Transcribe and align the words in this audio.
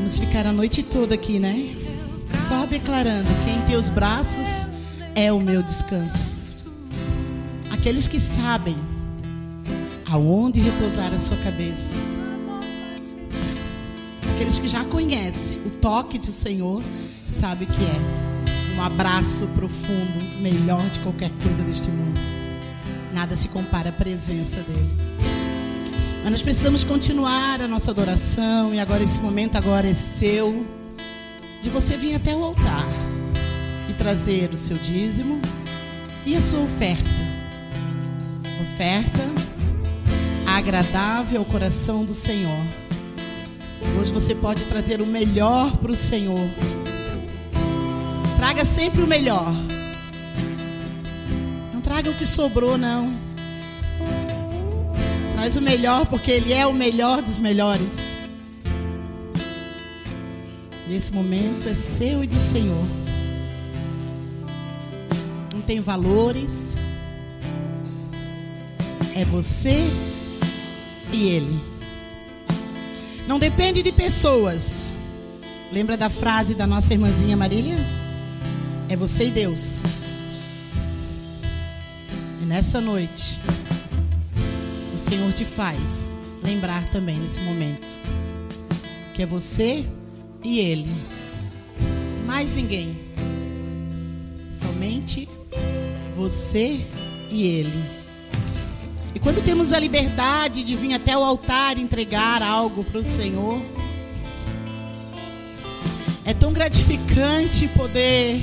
Podemos 0.00 0.18
ficar 0.18 0.46
a 0.46 0.52
noite 0.52 0.82
toda 0.82 1.14
aqui, 1.14 1.38
né? 1.38 1.76
Só 2.48 2.64
declarando 2.64 3.28
que 3.44 3.50
em 3.50 3.60
teus 3.66 3.90
braços 3.90 4.70
é 5.14 5.30
o 5.30 5.38
meu 5.38 5.62
descanso. 5.62 6.62
Aqueles 7.70 8.08
que 8.08 8.18
sabem 8.18 8.78
aonde 10.10 10.58
repousar 10.58 11.12
a 11.12 11.18
sua 11.18 11.36
cabeça. 11.36 12.06
Aqueles 14.34 14.58
que 14.58 14.68
já 14.68 14.86
conhecem 14.86 15.60
o 15.66 15.70
toque 15.70 16.18
do 16.18 16.32
Senhor, 16.32 16.82
sabe 17.28 17.66
que 17.66 17.82
é 17.84 18.78
um 18.78 18.82
abraço 18.82 19.46
profundo, 19.48 20.40
melhor 20.40 20.82
de 20.88 20.98
qualquer 21.00 21.30
coisa 21.42 21.62
deste 21.62 21.90
mundo. 21.90 22.18
Nada 23.12 23.36
se 23.36 23.48
compara 23.48 23.90
à 23.90 23.92
presença 23.92 24.62
dele. 24.62 25.09
Mas 26.22 26.32
nós 26.32 26.42
precisamos 26.42 26.84
continuar 26.84 27.60
a 27.62 27.68
nossa 27.68 27.90
adoração 27.90 28.74
e 28.74 28.80
agora 28.80 29.02
esse 29.02 29.18
momento 29.18 29.56
agora 29.56 29.88
é 29.88 29.94
seu 29.94 30.66
de 31.62 31.70
você 31.70 31.96
vir 31.96 32.14
até 32.14 32.34
o 32.34 32.44
altar 32.44 32.86
e 33.88 33.94
trazer 33.94 34.50
o 34.52 34.56
seu 34.56 34.76
dízimo 34.76 35.40
e 36.26 36.36
a 36.36 36.40
sua 36.40 36.60
oferta. 36.60 37.10
Oferta 38.74 39.50
agradável 40.46 41.40
ao 41.40 41.44
coração 41.44 42.04
do 42.04 42.12
Senhor. 42.12 42.58
Hoje 43.98 44.12
você 44.12 44.34
pode 44.34 44.62
trazer 44.64 45.00
o 45.00 45.06
melhor 45.06 45.74
para 45.78 45.90
o 45.90 45.96
Senhor. 45.96 46.48
Traga 48.36 48.64
sempre 48.64 49.02
o 49.02 49.06
melhor. 49.06 49.52
Não 51.72 51.80
traga 51.80 52.10
o 52.10 52.14
que 52.14 52.26
sobrou, 52.26 52.76
não. 52.76 53.10
Traz 55.40 55.56
o 55.56 55.62
melhor, 55.62 56.04
porque 56.04 56.30
Ele 56.30 56.52
é 56.52 56.66
o 56.66 56.72
melhor 56.74 57.22
dos 57.22 57.38
melhores. 57.38 58.18
E 60.86 60.94
esse 60.94 61.10
momento 61.10 61.66
é 61.66 61.72
seu 61.72 62.22
e 62.22 62.26
do 62.26 62.38
Senhor. 62.38 62.84
Não 65.54 65.62
tem 65.62 65.80
valores. 65.80 66.76
É 69.16 69.24
você 69.24 69.82
e 71.10 71.28
Ele. 71.28 71.58
Não 73.26 73.38
depende 73.38 73.82
de 73.82 73.92
pessoas. 73.92 74.92
Lembra 75.72 75.96
da 75.96 76.10
frase 76.10 76.54
da 76.54 76.66
nossa 76.66 76.92
irmãzinha 76.92 77.34
Marília? 77.34 77.78
É 78.90 78.94
você 78.94 79.28
e 79.28 79.30
Deus. 79.30 79.80
E 82.42 82.44
nessa 82.44 82.78
noite. 82.78 83.40
Senhor 85.10 85.32
te 85.32 85.44
faz 85.44 86.16
lembrar 86.40 86.88
também 86.92 87.16
nesse 87.16 87.40
momento 87.40 87.98
que 89.12 89.24
é 89.24 89.26
você 89.26 89.84
e 90.44 90.60
Ele, 90.60 90.88
mais 92.28 92.52
ninguém, 92.52 92.96
somente 94.52 95.28
você 96.14 96.86
e 97.28 97.42
Ele. 97.44 97.84
E 99.12 99.18
quando 99.18 99.44
temos 99.44 99.72
a 99.72 99.80
liberdade 99.80 100.62
de 100.62 100.76
vir 100.76 100.94
até 100.94 101.18
o 101.18 101.24
altar 101.24 101.76
entregar 101.76 102.40
algo 102.40 102.84
para 102.84 103.00
o 103.00 103.04
Senhor, 103.04 103.60
é 106.24 106.32
tão 106.32 106.52
gratificante 106.52 107.66
poder 107.76 108.40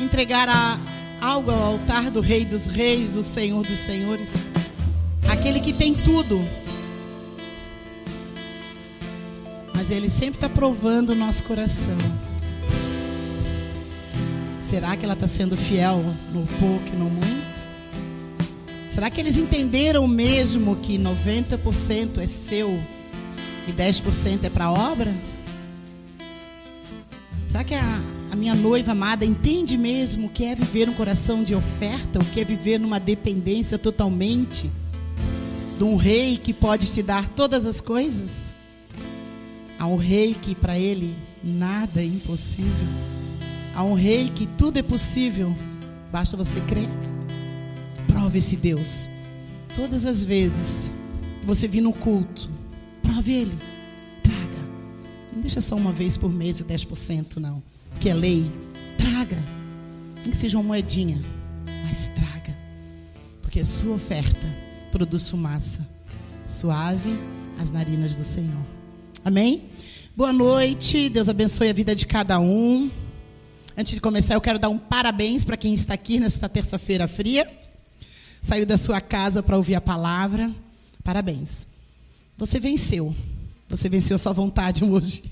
entregar 0.00 0.48
a, 0.48 0.78
algo 1.20 1.50
ao 1.50 1.62
altar 1.62 2.10
do 2.10 2.22
Rei 2.22 2.46
dos 2.46 2.64
Reis, 2.64 3.12
do 3.12 3.22
Senhor 3.22 3.62
dos 3.66 3.78
Senhores 3.80 4.55
aquele 5.46 5.60
que 5.60 5.72
tem 5.72 5.94
tudo. 5.94 6.44
Mas 9.72 9.92
Ele 9.92 10.10
sempre 10.10 10.38
está 10.38 10.48
provando 10.48 11.10
o 11.10 11.14
nosso 11.14 11.44
coração. 11.44 11.96
Será 14.60 14.96
que 14.96 15.04
ela 15.04 15.14
está 15.14 15.28
sendo 15.28 15.56
fiel 15.56 16.02
no 16.32 16.44
pouco 16.58 16.88
e 16.88 16.96
no 16.96 17.08
muito? 17.08 17.66
Será 18.90 19.08
que 19.08 19.20
eles 19.20 19.38
entenderam 19.38 20.08
mesmo 20.08 20.74
que 20.76 20.98
90% 20.98 22.18
é 22.18 22.26
seu 22.26 22.82
e 23.68 23.72
10% 23.72 24.42
é 24.42 24.50
para 24.50 24.64
a 24.64 24.72
obra? 24.72 25.14
Será 27.46 27.62
que 27.62 27.74
a, 27.74 28.00
a 28.32 28.34
minha 28.36 28.54
noiva 28.56 28.90
amada 28.90 29.24
entende 29.24 29.78
mesmo 29.78 30.26
o 30.26 30.30
que 30.30 30.44
é 30.44 30.56
viver 30.56 30.88
um 30.88 30.94
coração 30.94 31.44
de 31.44 31.54
oferta, 31.54 32.18
o 32.18 32.24
que 32.24 32.40
é 32.40 32.44
viver 32.44 32.80
numa 32.80 32.98
dependência 32.98 33.78
totalmente? 33.78 34.68
De 35.76 35.84
um 35.84 35.96
rei 35.96 36.38
que 36.38 36.52
pode 36.52 36.90
te 36.90 37.02
dar 37.02 37.28
todas 37.28 37.66
as 37.66 37.80
coisas, 37.80 38.54
a 39.78 39.86
um 39.86 39.96
rei 39.96 40.34
que 40.34 40.54
para 40.54 40.78
ele 40.78 41.14
nada 41.44 42.00
é 42.00 42.04
impossível, 42.04 42.86
a 43.74 43.84
um 43.84 43.94
rei 43.94 44.30
que 44.30 44.46
tudo 44.46 44.78
é 44.78 44.82
possível, 44.82 45.54
basta 46.10 46.36
você 46.36 46.60
crer. 46.62 46.88
Prove 48.08 48.38
esse 48.38 48.56
Deus. 48.56 49.10
Todas 49.74 50.06
as 50.06 50.24
vezes 50.24 50.92
que 51.40 51.46
você 51.46 51.68
vir 51.68 51.82
no 51.82 51.92
culto, 51.92 52.48
prove 53.02 53.32
ele. 53.32 53.58
Traga. 54.22 54.68
Não 55.30 55.42
deixa 55.42 55.60
só 55.60 55.76
uma 55.76 55.92
vez 55.92 56.16
por 56.16 56.32
mês 56.32 56.60
o 56.60 56.64
10%, 56.64 57.36
não. 57.36 57.62
Porque 57.90 58.08
é 58.08 58.14
lei. 58.14 58.50
Traga. 58.96 59.36
Nem 60.22 60.30
que 60.30 60.36
seja 60.36 60.56
uma 60.56 60.64
moedinha. 60.64 61.22
Mas 61.86 62.08
traga. 62.08 62.56
Porque 63.42 63.60
a 63.60 63.64
sua 63.66 63.96
oferta 63.96 64.65
produz 64.96 65.28
fumaça 65.28 65.86
suave 66.46 67.10
às 67.60 67.70
narinas 67.70 68.16
do 68.16 68.24
Senhor. 68.24 68.64
Amém? 69.22 69.64
Boa 70.16 70.32
noite, 70.32 71.10
Deus 71.10 71.28
abençoe 71.28 71.68
a 71.68 71.72
vida 71.74 71.94
de 71.94 72.06
cada 72.06 72.40
um. 72.40 72.90
Antes 73.76 73.92
de 73.92 74.00
começar, 74.00 74.32
eu 74.32 74.40
quero 74.40 74.58
dar 74.58 74.70
um 74.70 74.78
parabéns 74.78 75.44
para 75.44 75.54
quem 75.58 75.74
está 75.74 75.92
aqui 75.92 76.18
nesta 76.18 76.48
terça-feira 76.48 77.06
fria. 77.06 77.46
Saiu 78.40 78.64
da 78.64 78.78
sua 78.78 78.98
casa 78.98 79.42
para 79.42 79.58
ouvir 79.58 79.74
a 79.74 79.82
palavra. 79.82 80.50
Parabéns. 81.04 81.68
Você 82.38 82.58
venceu. 82.58 83.14
Você 83.68 83.90
venceu 83.90 84.18
sua 84.18 84.32
vontade 84.32 84.80
hoje. 84.82 85.24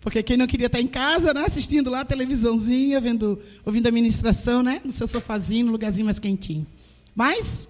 Porque 0.00 0.22
quem 0.22 0.38
não 0.38 0.46
queria 0.46 0.68
estar 0.68 0.80
em 0.80 0.86
casa, 0.86 1.34
né, 1.34 1.44
assistindo 1.44 1.90
lá 1.90 2.00
a 2.00 2.04
televisãozinha, 2.06 3.02
vendo, 3.02 3.38
ouvindo 3.66 3.86
a 3.86 3.92
ministração, 3.92 4.62
né, 4.62 4.80
no 4.82 4.90
seu 4.90 5.06
sofazinho, 5.06 5.66
no 5.66 5.72
lugarzinho 5.72 6.06
mais 6.06 6.18
quentinho. 6.18 6.66
Mas 7.14 7.68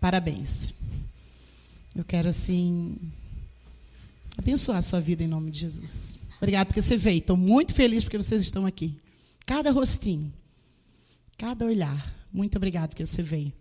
Parabéns. 0.00 0.72
Eu 1.94 2.04
quero, 2.04 2.28
assim, 2.28 2.96
abençoar 4.36 4.78
a 4.78 4.82
sua 4.82 5.00
vida 5.00 5.24
em 5.24 5.28
nome 5.28 5.50
de 5.50 5.60
Jesus. 5.60 6.18
Obrigado 6.36 6.68
porque 6.68 6.82
você 6.82 6.96
veio. 6.96 7.18
Estou 7.18 7.36
muito 7.36 7.74
feliz 7.74 8.04
porque 8.04 8.18
vocês 8.18 8.42
estão 8.42 8.64
aqui. 8.64 8.96
Cada 9.44 9.70
rostinho, 9.70 10.32
cada 11.36 11.64
olhar. 11.64 12.14
Muito 12.32 12.56
obrigado 12.56 12.90
porque 12.90 13.04
você 13.04 13.22
veio. 13.22 13.52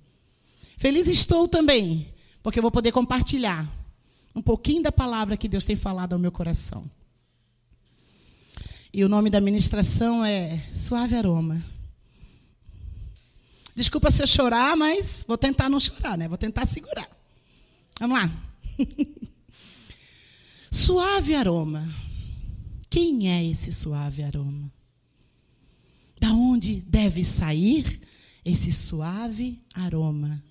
Feliz 0.77 1.07
estou 1.07 1.47
também, 1.47 2.07
porque 2.43 2.59
eu 2.59 2.61
vou 2.61 2.71
poder 2.71 2.91
compartilhar 2.91 3.67
um 4.35 4.41
pouquinho 4.41 4.83
da 4.83 4.91
palavra 4.91 5.35
que 5.35 5.47
Deus 5.47 5.65
tem 5.65 5.75
falado 5.75 6.13
ao 6.13 6.19
meu 6.19 6.31
coração. 6.31 6.85
E 8.93 9.03
o 9.03 9.09
nome 9.09 9.31
da 9.31 9.41
ministração 9.41 10.23
é 10.23 10.63
Suave 10.73 11.15
Aroma. 11.15 11.63
Desculpa 13.77 14.09
se 14.09 14.23
eu 14.23 14.27
chorar, 14.27 14.75
mas 14.75 15.23
vou 15.27 15.37
tentar 15.37 15.69
não 15.69 15.79
chorar, 15.79 16.17
né? 16.17 16.27
Vou 16.27 16.35
tentar 16.35 16.65
segurar. 16.65 17.07
Vamos 17.99 18.17
lá. 18.17 18.43
suave 20.71 21.35
aroma. 21.35 21.87
Quem 22.89 23.31
é 23.31 23.45
esse 23.45 23.71
suave 23.71 24.23
aroma? 24.23 24.73
Da 26.19 26.31
onde 26.33 26.81
deve 26.81 27.23
sair 27.23 28.01
esse 28.43 28.73
suave 28.73 29.61
aroma? 29.75 30.43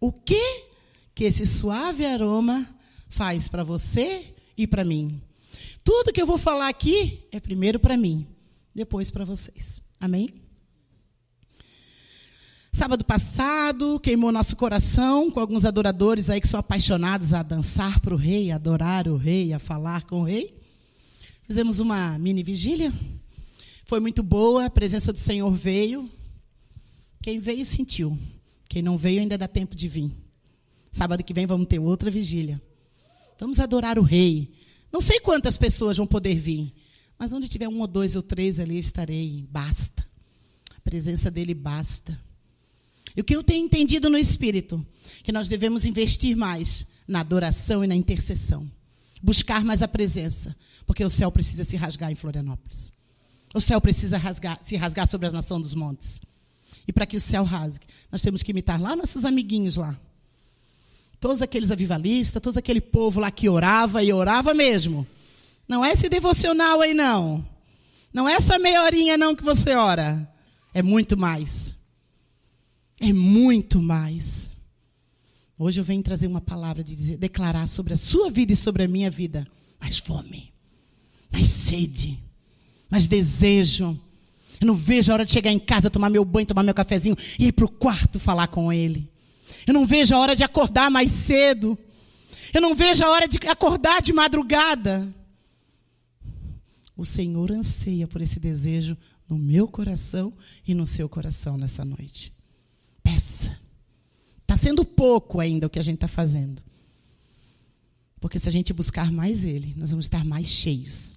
O 0.00 0.10
que 0.10 0.70
que 1.14 1.24
esse 1.24 1.44
suave 1.44 2.06
aroma 2.06 2.66
faz 3.10 3.46
para 3.46 3.62
você 3.62 4.34
e 4.56 4.66
para 4.66 4.86
mim? 4.86 5.20
Tudo 5.84 6.10
que 6.10 6.22
eu 6.22 6.26
vou 6.26 6.38
falar 6.38 6.68
aqui 6.68 7.28
é 7.30 7.38
primeiro 7.38 7.78
para 7.78 7.94
mim, 7.94 8.26
depois 8.74 9.10
para 9.10 9.26
vocês. 9.26 9.82
Amém? 10.00 10.30
Sábado 12.74 13.04
passado, 13.04 14.00
queimou 14.00 14.32
nosso 14.32 14.56
coração 14.56 15.30
com 15.30 15.38
alguns 15.38 15.66
adoradores 15.66 16.30
aí 16.30 16.40
que 16.40 16.48
são 16.48 16.58
apaixonados 16.58 17.34
a 17.34 17.42
dançar 17.42 18.00
para 18.00 18.14
o 18.14 18.16
rei, 18.16 18.50
a 18.50 18.54
adorar 18.54 19.06
o 19.06 19.16
rei, 19.18 19.52
a 19.52 19.58
falar 19.58 20.06
com 20.06 20.22
o 20.22 20.24
rei. 20.24 20.58
Fizemos 21.46 21.80
uma 21.80 22.18
mini 22.18 22.42
vigília. 22.42 22.90
Foi 23.84 24.00
muito 24.00 24.22
boa, 24.22 24.64
a 24.64 24.70
presença 24.70 25.12
do 25.12 25.18
Senhor 25.18 25.50
veio. 25.52 26.10
Quem 27.20 27.38
veio 27.38 27.62
sentiu. 27.62 28.18
Quem 28.66 28.80
não 28.80 28.96
veio 28.96 29.20
ainda 29.20 29.36
dá 29.36 29.46
tempo 29.46 29.76
de 29.76 29.86
vir. 29.86 30.10
Sábado 30.90 31.22
que 31.22 31.34
vem 31.34 31.46
vamos 31.46 31.66
ter 31.66 31.78
outra 31.78 32.10
vigília. 32.10 32.60
Vamos 33.38 33.60
adorar 33.60 33.98
o 33.98 34.02
rei. 34.02 34.50
Não 34.90 35.02
sei 35.02 35.20
quantas 35.20 35.58
pessoas 35.58 35.98
vão 35.98 36.06
poder 36.06 36.36
vir, 36.36 36.72
mas 37.18 37.34
onde 37.34 37.48
tiver 37.48 37.68
um 37.68 37.80
ou 37.80 37.86
dois 37.86 38.16
ou 38.16 38.22
três 38.22 38.58
ali 38.58 38.78
estarei. 38.78 39.46
Basta. 39.50 40.02
A 40.74 40.80
presença 40.80 41.30
dele 41.30 41.52
basta. 41.52 42.18
E 43.16 43.20
o 43.20 43.24
que 43.24 43.34
eu 43.36 43.42
tenho 43.42 43.64
entendido 43.64 44.08
no 44.08 44.18
Espírito? 44.18 44.84
Que 45.22 45.32
nós 45.32 45.48
devemos 45.48 45.84
investir 45.84 46.36
mais 46.36 46.86
na 47.06 47.20
adoração 47.20 47.84
e 47.84 47.86
na 47.86 47.94
intercessão. 47.94 48.70
buscar 49.22 49.64
mais 49.64 49.82
a 49.82 49.88
presença, 49.88 50.54
porque 50.84 51.04
o 51.04 51.10
céu 51.10 51.30
precisa 51.30 51.62
se 51.62 51.76
rasgar 51.76 52.10
em 52.10 52.16
Florianópolis. 52.16 52.92
O 53.54 53.60
céu 53.60 53.80
precisa 53.80 54.16
rasgar, 54.16 54.58
se 54.62 54.76
rasgar 54.76 55.06
sobre 55.06 55.28
a 55.28 55.30
nação 55.30 55.60
dos 55.60 55.74
montes. 55.74 56.20
E 56.88 56.92
para 56.92 57.06
que 57.06 57.16
o 57.16 57.20
céu 57.20 57.44
rasgue, 57.44 57.86
nós 58.10 58.20
temos 58.20 58.42
que 58.42 58.50
imitar 58.50 58.80
lá 58.80 58.96
nossos 58.96 59.24
amiguinhos 59.24 59.76
lá. 59.76 59.96
Todos 61.20 61.40
aqueles 61.40 61.70
avivalistas, 61.70 62.42
todo 62.42 62.58
aquele 62.58 62.80
povo 62.80 63.20
lá 63.20 63.30
que 63.30 63.48
orava 63.48 64.02
e 64.02 64.12
orava 64.12 64.52
mesmo. 64.52 65.06
Não 65.68 65.84
é 65.84 65.92
esse 65.92 66.08
devocional 66.08 66.80
aí, 66.80 66.92
não. 66.92 67.46
Não 68.12 68.28
é 68.28 68.32
essa 68.34 68.58
meia 68.58 68.82
horinha, 68.82 69.16
não, 69.16 69.36
que 69.36 69.44
você 69.44 69.74
ora. 69.74 70.28
É 70.74 70.82
muito 70.82 71.16
mais. 71.16 71.76
É 73.02 73.12
muito 73.12 73.82
mais. 73.82 74.52
Hoje 75.58 75.80
eu 75.80 75.84
venho 75.84 76.04
trazer 76.04 76.28
uma 76.28 76.40
palavra 76.40 76.84
de 76.84 76.94
dizer, 76.94 77.18
declarar 77.18 77.66
sobre 77.66 77.92
a 77.92 77.96
sua 77.96 78.30
vida 78.30 78.52
e 78.52 78.56
sobre 78.56 78.84
a 78.84 78.88
minha 78.88 79.10
vida. 79.10 79.44
Mais 79.80 79.98
fome, 79.98 80.52
mais 81.32 81.48
sede, 81.48 82.22
mais 82.88 83.08
desejo. 83.08 83.98
Eu 84.60 84.68
não 84.68 84.76
vejo 84.76 85.10
a 85.10 85.14
hora 85.14 85.24
de 85.24 85.32
chegar 85.32 85.50
em 85.50 85.58
casa, 85.58 85.90
tomar 85.90 86.10
meu 86.10 86.24
banho, 86.24 86.46
tomar 86.46 86.62
meu 86.62 86.72
cafezinho 86.72 87.16
e 87.40 87.46
ir 87.46 87.52
para 87.52 87.64
o 87.64 87.68
quarto 87.68 88.20
falar 88.20 88.46
com 88.46 88.72
ele. 88.72 89.10
Eu 89.66 89.74
não 89.74 89.84
vejo 89.84 90.14
a 90.14 90.20
hora 90.20 90.36
de 90.36 90.44
acordar 90.44 90.88
mais 90.88 91.10
cedo. 91.10 91.76
Eu 92.54 92.60
não 92.60 92.72
vejo 92.72 93.04
a 93.04 93.10
hora 93.10 93.26
de 93.26 93.36
acordar 93.48 94.00
de 94.00 94.12
madrugada. 94.12 95.12
O 96.96 97.04
Senhor 97.04 97.50
anseia 97.50 98.06
por 98.06 98.20
esse 98.20 98.38
desejo 98.38 98.96
no 99.28 99.36
meu 99.36 99.66
coração 99.66 100.32
e 100.64 100.72
no 100.72 100.86
seu 100.86 101.08
coração 101.08 101.56
nessa 101.56 101.84
noite. 101.84 102.32
Peça. 103.22 103.56
Está 104.40 104.56
sendo 104.56 104.84
pouco 104.84 105.38
ainda 105.38 105.68
o 105.68 105.70
que 105.70 105.78
a 105.78 105.82
gente 105.82 105.94
está 105.94 106.08
fazendo. 106.08 106.60
Porque 108.20 108.36
se 108.36 108.48
a 108.48 108.52
gente 108.52 108.72
buscar 108.72 109.12
mais 109.12 109.44
Ele, 109.44 109.74
nós 109.76 109.90
vamos 109.90 110.06
estar 110.06 110.24
mais 110.24 110.48
cheios. 110.48 111.16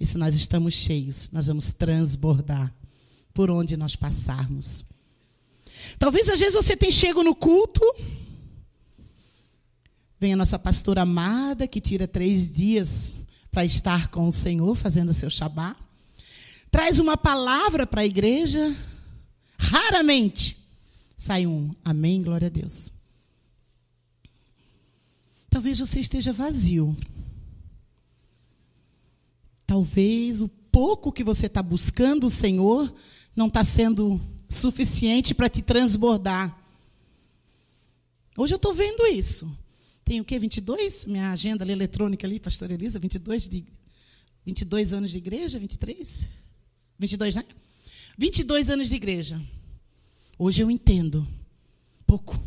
E 0.00 0.06
se 0.06 0.16
nós 0.16 0.34
estamos 0.34 0.72
cheios, 0.72 1.30
nós 1.32 1.46
vamos 1.46 1.72
transbordar 1.72 2.74
por 3.34 3.50
onde 3.50 3.76
nós 3.76 3.94
passarmos. 3.94 4.86
Talvez 5.98 6.26
às 6.30 6.40
vezes 6.40 6.54
você 6.54 6.74
tenha 6.74 6.90
chego 6.90 7.22
no 7.22 7.34
culto, 7.34 7.82
vem 10.18 10.32
a 10.32 10.36
nossa 10.36 10.58
pastora 10.58 11.02
amada 11.02 11.68
que 11.68 11.82
tira 11.82 12.08
três 12.08 12.50
dias 12.50 13.14
para 13.50 13.62
estar 13.62 14.08
com 14.08 14.26
o 14.26 14.32
Senhor 14.32 14.74
fazendo 14.74 15.12
seu 15.12 15.28
Shabá, 15.28 15.76
traz 16.70 16.98
uma 16.98 17.16
palavra 17.16 17.86
para 17.86 18.00
a 18.00 18.06
igreja, 18.06 18.74
raramente 19.58 20.65
sai 21.16 21.46
um 21.46 21.74
amém, 21.84 22.22
glória 22.22 22.46
a 22.46 22.50
Deus. 22.50 22.92
Talvez 25.48 25.78
você 25.78 26.00
esteja 26.00 26.32
vazio. 26.32 26.94
Talvez 29.66 30.42
o 30.42 30.48
pouco 30.48 31.10
que 31.10 31.24
você 31.24 31.46
está 31.46 31.62
buscando 31.62 32.26
o 32.26 32.30
Senhor 32.30 32.92
não 33.34 33.46
está 33.46 33.64
sendo 33.64 34.20
suficiente 34.48 35.34
para 35.34 35.48
te 35.48 35.62
transbordar. 35.62 36.54
Hoje 38.36 38.52
eu 38.52 38.56
estou 38.56 38.74
vendo 38.74 39.06
isso. 39.06 39.50
Tem 40.04 40.20
o 40.20 40.24
quê? 40.24 40.38
22? 40.38 41.06
Minha 41.06 41.32
agenda 41.32 41.64
ali, 41.64 41.72
eletrônica 41.72 42.26
ali, 42.26 42.38
pastor 42.38 42.70
Elisa, 42.70 42.98
22, 42.98 43.48
de, 43.48 43.64
22 44.44 44.92
anos 44.92 45.10
de 45.10 45.18
igreja? 45.18 45.58
23? 45.58 46.28
22, 46.98 47.34
né? 47.36 47.44
22 48.16 48.70
anos 48.70 48.88
de 48.88 48.94
igreja. 48.94 49.40
Hoje 50.38 50.62
eu 50.62 50.70
entendo. 50.70 51.26
Pouco. 52.06 52.38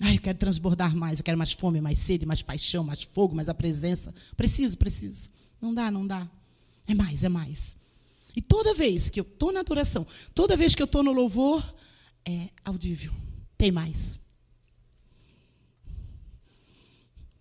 Ai, 0.00 0.16
eu 0.16 0.20
quero 0.20 0.36
transbordar 0.36 0.94
mais, 0.94 1.18
eu 1.18 1.24
quero 1.24 1.38
mais 1.38 1.52
fome, 1.52 1.80
mais 1.80 1.98
sede, 1.98 2.26
mais 2.26 2.42
paixão, 2.42 2.84
mais 2.84 3.02
fogo, 3.04 3.34
mais 3.34 3.48
a 3.48 3.54
presença. 3.54 4.12
Preciso, 4.36 4.76
preciso. 4.76 5.30
Não 5.60 5.72
dá, 5.72 5.90
não 5.90 6.06
dá. 6.06 6.28
É 6.86 6.94
mais, 6.94 7.24
é 7.24 7.28
mais. 7.28 7.76
E 8.36 8.42
toda 8.42 8.74
vez 8.74 9.08
que 9.08 9.20
eu 9.20 9.24
estou 9.24 9.52
na 9.52 9.60
adoração, 9.60 10.06
toda 10.34 10.56
vez 10.56 10.74
que 10.74 10.82
eu 10.82 10.86
estou 10.86 11.02
no 11.02 11.12
louvor, 11.12 11.62
é 12.24 12.50
audível. 12.64 13.12
Tem 13.56 13.70
mais. 13.70 14.20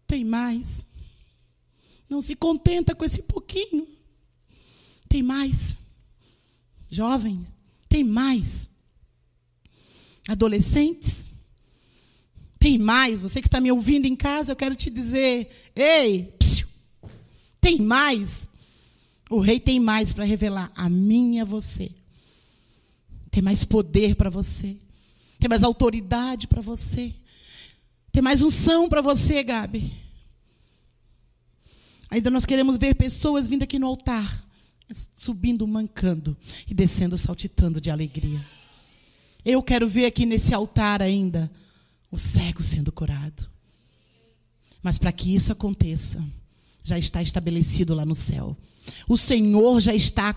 Tem 0.06 0.24
mais. 0.24 0.86
Não 2.08 2.22
se 2.22 2.36
contenta 2.36 2.94
com 2.94 3.04
esse 3.04 3.24
pouquinho. 3.24 3.88
Tem 5.10 5.24
mais. 5.24 5.76
Jovens, 6.90 7.58
tem 7.90 8.04
mais. 8.04 8.70
Adolescentes, 10.28 11.30
tem 12.60 12.78
mais. 12.78 13.22
Você 13.22 13.42
que 13.42 13.48
está 13.48 13.60
me 13.60 13.72
ouvindo 13.72 14.06
em 14.06 14.16
casa, 14.16 14.52
eu 14.52 14.56
quero 14.56 14.76
te 14.76 14.90
dizer: 14.90 15.50
ei, 15.76 16.34
psiu, 16.40 16.68
tem 17.60 17.82
mais. 17.82 18.50
O 19.30 19.40
rei 19.40 19.60
tem 19.60 19.80
mais 19.80 20.14
para 20.14 20.24
revelar 20.24 20.72
a 20.76 20.90
mim 20.90 21.36
e 21.36 21.40
a 21.40 21.46
você. 21.46 21.92
Tem 23.30 23.42
mais 23.42 23.66
poder 23.66 24.16
para 24.16 24.30
você. 24.30 24.78
Tem 25.40 25.50
mais 25.50 25.64
autoridade 25.64 26.48
para 26.48 26.62
você. 26.62 27.14
Tem 28.12 28.22
mais 28.22 28.42
unção 28.42 28.88
para 28.88 29.02
você, 29.02 29.44
Gabi. 29.44 29.92
Ainda 32.10 32.30
nós 32.30 32.46
queremos 32.46 32.78
ver 32.78 32.94
pessoas 32.94 33.48
vindo 33.48 33.64
aqui 33.64 33.80
no 33.80 33.88
altar, 33.88 34.46
subindo 35.16 35.68
mancando 35.68 36.38
e 36.70 36.74
descendo 36.74 37.18
saltitando 37.18 37.82
de 37.82 37.90
alegria. 37.90 38.46
Eu 39.46 39.62
quero 39.62 39.88
ver 39.88 40.06
aqui 40.06 40.26
nesse 40.26 40.54
altar 40.54 41.02
ainda 41.02 41.52
o 42.10 42.18
cego 42.18 42.62
sendo 42.64 42.92
curado. 42.92 43.50
Mas 44.82 44.98
para 44.98 45.12
que 45.12 45.34
isso 45.34 45.52
aconteça, 45.52 46.24
já 46.84 46.98
está 46.98 47.22
estabelecido 47.22 47.96
lá 47.96 48.06
no 48.06 48.16
céu. 48.16 48.58
O 49.08 49.18
Senhor 49.18 49.80
já 49.80 49.94
está 49.94 50.36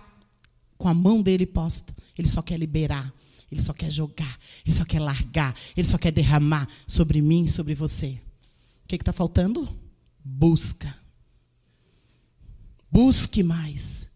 com 0.78 0.88
a 0.88 0.94
mão 0.94 1.20
dele 1.22 1.44
posta. 1.44 1.94
Ele 2.16 2.28
só 2.28 2.40
quer 2.40 2.58
liberar. 2.58 3.12
Ele 3.50 3.60
só 3.60 3.72
quer 3.72 3.90
jogar. 3.90 4.38
Ele 4.64 4.74
só 4.74 4.84
quer 4.84 5.00
largar. 5.00 5.54
Ele 5.76 5.86
só 5.86 5.98
quer 5.98 6.12
derramar 6.12 6.68
sobre 6.86 7.20
mim 7.20 7.44
e 7.44 7.50
sobre 7.50 7.74
você. 7.74 8.20
O 8.84 8.88
que 8.88 8.96
está 8.96 9.12
faltando? 9.12 9.68
Busca. 10.24 10.96
Busque 12.90 13.42
mais. 13.42 14.08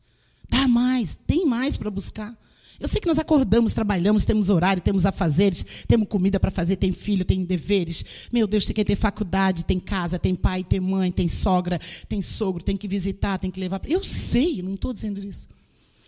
Dá 0.48 0.68
mais. 0.68 1.14
Tem 1.14 1.46
mais 1.46 1.76
para 1.76 1.90
buscar. 1.90 2.36
Eu 2.80 2.88
sei 2.88 2.98
que 2.98 3.06
nós 3.06 3.18
acordamos, 3.18 3.74
trabalhamos, 3.74 4.24
temos 4.24 4.48
horário, 4.48 4.82
temos 4.82 5.04
afazeres, 5.04 5.84
temos 5.86 6.08
comida 6.08 6.40
para 6.40 6.50
fazer, 6.50 6.76
tem 6.76 6.92
filho, 6.92 7.26
tem 7.26 7.44
deveres. 7.44 8.02
Meu 8.32 8.46
Deus, 8.46 8.64
tem 8.64 8.74
que 8.74 8.82
ter 8.82 8.96
faculdade, 8.96 9.66
tem 9.66 9.78
casa, 9.78 10.18
tem 10.18 10.34
pai, 10.34 10.64
tem 10.64 10.80
mãe, 10.80 11.12
tem 11.12 11.28
sogra, 11.28 11.78
tem 12.08 12.22
sogro, 12.22 12.64
tem 12.64 12.78
que 12.78 12.88
visitar, 12.88 13.36
tem 13.36 13.50
que 13.50 13.60
levar. 13.60 13.82
Eu 13.84 14.02
sei, 14.02 14.62
não 14.62 14.74
estou 14.74 14.94
dizendo 14.94 15.22
isso. 15.22 15.46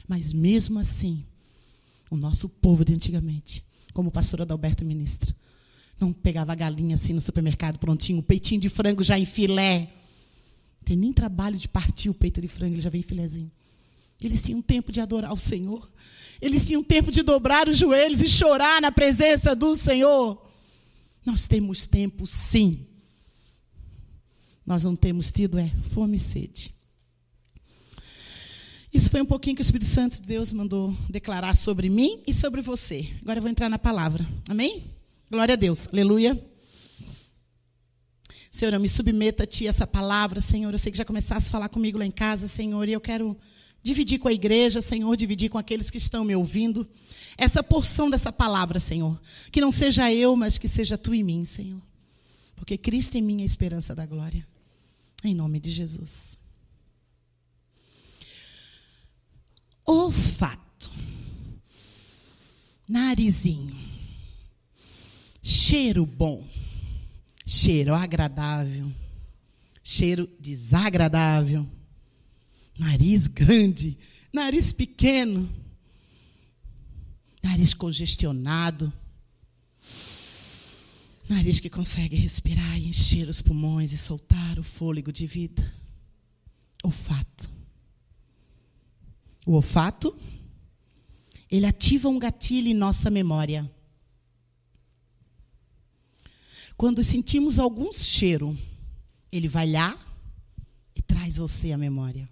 Mas 0.09 0.33
mesmo 0.33 0.79
assim, 0.79 1.23
o 2.11 2.17
nosso 2.17 2.49
povo 2.49 2.87
de 2.87 2.95
antigamente, 2.95 3.63
como 3.93 4.09
o 4.09 4.13
pastor 4.13 4.41
Adalberto 4.41 4.83
ministra, 4.83 5.37
não 6.01 6.11
pegava 6.11 6.55
galinha 6.55 6.95
assim 6.95 7.13
no 7.13 7.21
supermercado 7.21 7.79
prontinho, 7.79 8.19
um 8.19 8.23
peitinho 8.23 8.61
de 8.61 8.71
frango 8.71 9.03
já 9.03 9.19
em 9.19 9.27
filé. 9.27 9.81
Não 10.81 10.85
tem 10.87 10.97
nem 10.97 11.13
trabalho 11.13 11.57
de 11.57 11.69
partir 11.69 12.09
o 12.09 12.15
peito 12.15 12.41
de 12.41 12.49
frango, 12.49 12.75
ele 12.75 12.81
já 12.81 12.89
vem 12.89 13.01
em 13.01 13.05
filézinho. 13.05 13.51
Eles 14.23 14.43
tinham 14.43 14.63
tempo 14.63 14.93
de 14.93 15.01
adorar 15.01 15.33
o 15.33 15.37
Senhor. 15.37 15.91
Eles 16.41 16.67
tinham 16.67 16.83
tempo 16.83 17.11
de 17.11 17.23
dobrar 17.23 17.69
os 17.69 17.79
joelhos 17.79 18.23
e 18.23 18.29
chorar 18.29 18.81
na 18.81 18.91
presença 18.91 19.55
do 19.55 19.77
Senhor. 19.77 20.51
Nós 21.25 21.47
temos 21.47 21.87
tempo, 21.87 22.27
sim. 22.27 22.87
Nós 24.67 24.85
não 24.85 24.97
temos 24.97 25.31
tido 25.31 25.59
é 25.59 25.71
fome 25.91 26.17
e 26.17 26.21
sede. 26.21 26.75
Isso 28.93 29.11
foi 29.11 29.23
um 29.23 29.27
pouquinho 29.27 29.57
que 29.57 29.63
o 29.63 29.65
Espírito 29.65 29.89
Santo 29.89 30.21
de 30.21 30.29
Deus 30.29 30.53
mandou 30.53 30.95
declarar 31.09 31.57
sobre 31.57 31.89
mim 31.89 32.23
e 32.27 32.35
sobre 32.35 32.61
você. 32.61 33.09
Agora 33.23 33.39
eu 33.39 33.43
vou 33.43 33.51
entrar 33.51 33.69
na 33.69 33.79
palavra. 33.79 34.27
Amém? 34.49 34.85
Glória 35.31 35.55
a 35.55 35.57
Deus. 35.57 35.89
Aleluia. 35.89 36.39
Senhor, 38.51 38.75
eu 38.75 38.81
me 38.81 38.89
submeta 38.89 39.45
a 39.45 39.47
Ti 39.47 39.67
essa 39.67 39.87
palavra, 39.87 40.43
Senhor. 40.43 40.71
Eu 40.71 40.79
sei 40.79 40.93
que 40.93 40.99
já 40.99 41.07
começaste 41.07 41.49
a 41.49 41.53
falar 41.53 41.71
comigo 41.71 41.99
lá 41.99 42.05
em 42.05 42.11
casa, 42.11 42.47
Senhor, 42.47 42.87
e 42.87 42.93
eu 42.93 43.01
quero 43.01 43.35
dividir 43.83 44.19
com 44.19 44.29
a 44.29 44.33
igreja, 44.33 44.81
Senhor, 44.81 45.15
dividir 45.17 45.51
com 45.51 45.59
aqueles 45.59 45.91
que 45.91 45.99
estão 45.99 46.25
me 46.25 46.35
ouvindo, 46.37 46.89
essa 47.37 47.63
porção 47.63 48.09
dessa 48.09 48.33
palavra, 48.33 48.79
Senhor. 48.79 49.21
Que 49.51 49.61
não 49.61 49.71
seja 49.71 50.13
eu, 50.13 50.37
mas 50.37 50.59
que 50.59 50.69
seja 50.69 50.97
tu 50.97 51.13
em 51.15 51.23
mim, 51.23 51.45
Senhor. 51.45 51.83
Porque 52.55 52.79
Cristo 52.79 53.17
em 53.17 53.23
mim 53.23 53.41
é 53.41 53.43
a 53.43 53.47
esperança 53.47 53.95
da 53.95 54.07
glória. 54.07 54.47
Em 55.25 55.35
nome 55.35 55.59
de 55.59 55.71
Jesus. 55.71 56.39
Olfato. 59.85 60.91
Narizinho. 62.89 63.77
Cheiro 65.43 66.07
bom. 66.07 66.47
Cheiro 67.45 67.95
agradável. 67.95 68.93
Cheiro 69.83 70.31
desagradável 70.39 71.69
Nariz 72.79 73.27
grande, 73.27 73.99
nariz 74.33 74.73
pequeno, 74.73 75.49
nariz 77.43 77.75
congestionado, 77.75 78.93
Nariz 81.33 81.61
que 81.61 81.71
consegue 81.71 82.15
respirar 82.15 82.79
e 82.79 82.89
encher 82.89 83.27
os 83.27 83.41
pulmões 83.41 83.93
e 83.93 83.99
soltar 83.99 84.59
o 84.59 84.63
fôlego 84.63 85.11
de 85.11 85.27
vida. 85.27 85.75
Olfato. 86.85 87.51
O 89.47 89.53
olfato, 89.53 90.15
ele 91.51 91.65
ativa 91.65 92.09
um 92.09 92.19
gatilho 92.19 92.69
em 92.69 92.75
nossa 92.75 93.11
memória. 93.11 93.71
Quando 96.77 97.03
sentimos 97.03 97.59
algum 97.59 97.93
cheiro, 97.95 98.57
ele 99.31 99.49
vai 99.49 99.71
lá 99.71 99.99
e 100.95 101.01
traz 101.01 101.39
você 101.39 101.73
à 101.73 101.79
memória. 101.79 102.29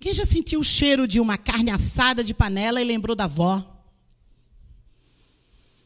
Quem 0.00 0.14
já 0.14 0.24
sentiu 0.24 0.60
o 0.60 0.64
cheiro 0.64 1.06
de 1.06 1.20
uma 1.20 1.36
carne 1.36 1.70
assada 1.70 2.24
de 2.24 2.32
panela 2.32 2.80
e 2.80 2.84
lembrou 2.84 3.14
da 3.14 3.24
avó? 3.24 3.62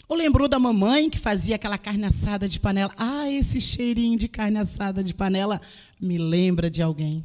Ou 0.09 0.16
lembrou 0.16 0.47
da 0.47 0.56
mamãe 0.56 1.11
que 1.11 1.18
fazia 1.18 1.56
aquela 1.56 1.76
carne 1.76 2.04
assada 2.04 2.49
de 2.49 2.61
panela? 2.61 2.92
Ah, 2.97 3.28
esse 3.28 3.61
cheirinho 3.61 4.16
de 4.16 4.28
carne 4.28 4.59
assada 4.59 5.02
de 5.02 5.12
panela 5.12 5.61
me 6.00 6.16
lembra 6.16 6.71
de 6.71 6.80
alguém. 6.80 7.25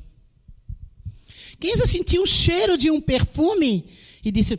Quem 1.59 1.77
já 1.77 1.85
sentiu 1.85 2.23
o 2.23 2.27
cheiro 2.27 2.75
de 2.75 2.89
um 2.89 2.99
perfume 2.99 3.85
e 4.25 4.31
disse: 4.31 4.57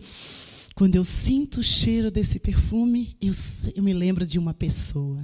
Quando 0.77 0.95
eu 0.95 1.05
sinto 1.05 1.59
o 1.59 1.65
cheiro 1.65 2.13
desse 2.13 2.39
perfume, 2.39 3.17
eu, 3.21 3.33
eu 3.75 3.83
me 3.83 3.93
lembro 3.93 4.25
de 4.25 4.39
uma 4.39 4.55
pessoa. 4.55 5.21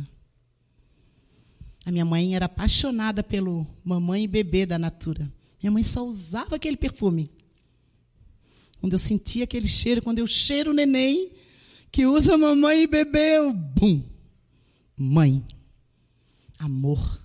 A 1.84 1.92
minha 1.92 2.04
mãe 2.04 2.34
era 2.34 2.46
apaixonada 2.46 3.22
pelo 3.22 3.64
mamãe 3.84 4.24
e 4.24 4.28
bebê 4.28 4.66
da 4.66 4.76
Natura. 4.76 5.30
Minha 5.62 5.70
mãe 5.70 5.82
só 5.82 6.06
usava 6.06 6.56
aquele 6.56 6.76
perfume. 6.76 7.30
Quando 8.80 8.92
eu 8.92 8.98
sentia 8.98 9.44
aquele 9.44 9.66
cheiro, 9.66 10.02
quando 10.02 10.18
eu 10.18 10.26
cheiro 10.26 10.70
o 10.70 10.74
neném, 10.74 11.32
que 11.90 12.06
usa 12.06 12.36
mamãe 12.36 12.82
e 12.82 12.86
bebê, 12.86 13.38
eu, 13.38 13.52
bum, 13.52 14.02
mãe, 14.96 15.44
amor, 16.58 17.20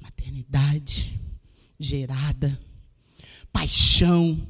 maternidade, 0.00 1.18
gerada, 1.78 2.58
paixão. 3.52 4.46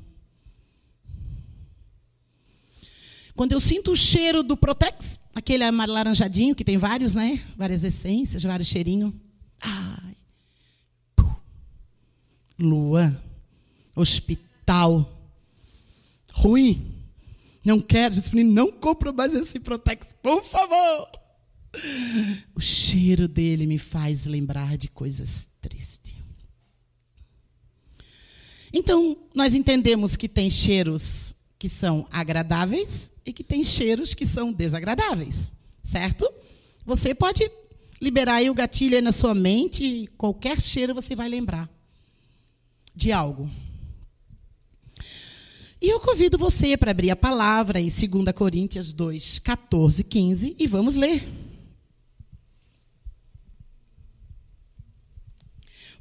Quando 3.35 3.53
eu 3.53 3.61
sinto 3.61 3.93
o 3.93 3.97
cheiro 3.97 4.43
do 4.43 4.57
Protex, 4.57 5.19
aquele 5.35 5.71
laranjadinho 5.71 6.55
que 6.55 6.65
tem 6.65 6.77
vários, 6.77 7.15
né? 7.15 7.43
Várias 7.57 7.85
essências, 7.85 8.43
vários 8.43 8.69
cheirinhos. 8.69 9.13
Ai. 9.61 10.12
Luan. 12.63 13.21
Hospital. 13.95 15.19
Ruim. 16.33 16.93
Não 17.65 17.81
quero, 17.81 18.15
disse 18.15 18.43
não 18.43 18.73
compro 18.73 19.13
mais 19.13 19.35
esse 19.35 19.61
Protex, 19.61 20.15
por 20.21 20.45
favor. 20.45 21.11
O 22.55 22.61
cheiro 22.61 23.29
dele 23.29 23.67
me 23.67 23.79
faz 23.79 24.25
lembrar 24.27 24.77
de 24.77 24.89
coisas 24.89 25.47
tristes. 25.61 26.15
Então, 28.73 29.17
nós 29.35 29.55
entendemos 29.55 30.17
que 30.17 30.29
tem 30.29 30.51
cheiros 30.51 31.35
que 31.59 31.69
são 31.69 32.07
agradáveis 32.11 33.13
e 33.25 33.33
que 33.33 33.45
tem 33.45 33.63
cheiros 33.63 34.15
que 34.15 34.27
são 34.27 34.53
desagradáveis, 34.53 35.53
certo? 35.85 36.29
Você 36.85 37.15
pode 37.15 37.49
liberar 38.01 38.37
aí 38.37 38.51
o 38.51 38.55
gatilho 38.55 38.97
aí 38.97 39.03
na 39.03 39.13
sua 39.13 39.35
mente, 39.35 40.11
qualquer 40.17 40.61
cheiro 40.61 40.95
você 40.95 41.15
vai 41.15 41.29
lembrar 41.29 41.71
de 42.95 43.13
algo. 43.13 43.51
E 45.81 45.89
eu 45.89 45.99
convido 45.99 46.39
você 46.39 46.77
para 46.77 46.93
abrir 46.93 47.11
a 47.11 47.17
palavra 47.17 47.81
em 47.81 47.89
2 47.89 48.33
Coríntios 48.35 48.93
2, 48.93 49.41
14, 49.41 50.05
15 50.05 50.57
e 50.59 50.67
vamos 50.69 50.95
ler. 50.95 51.27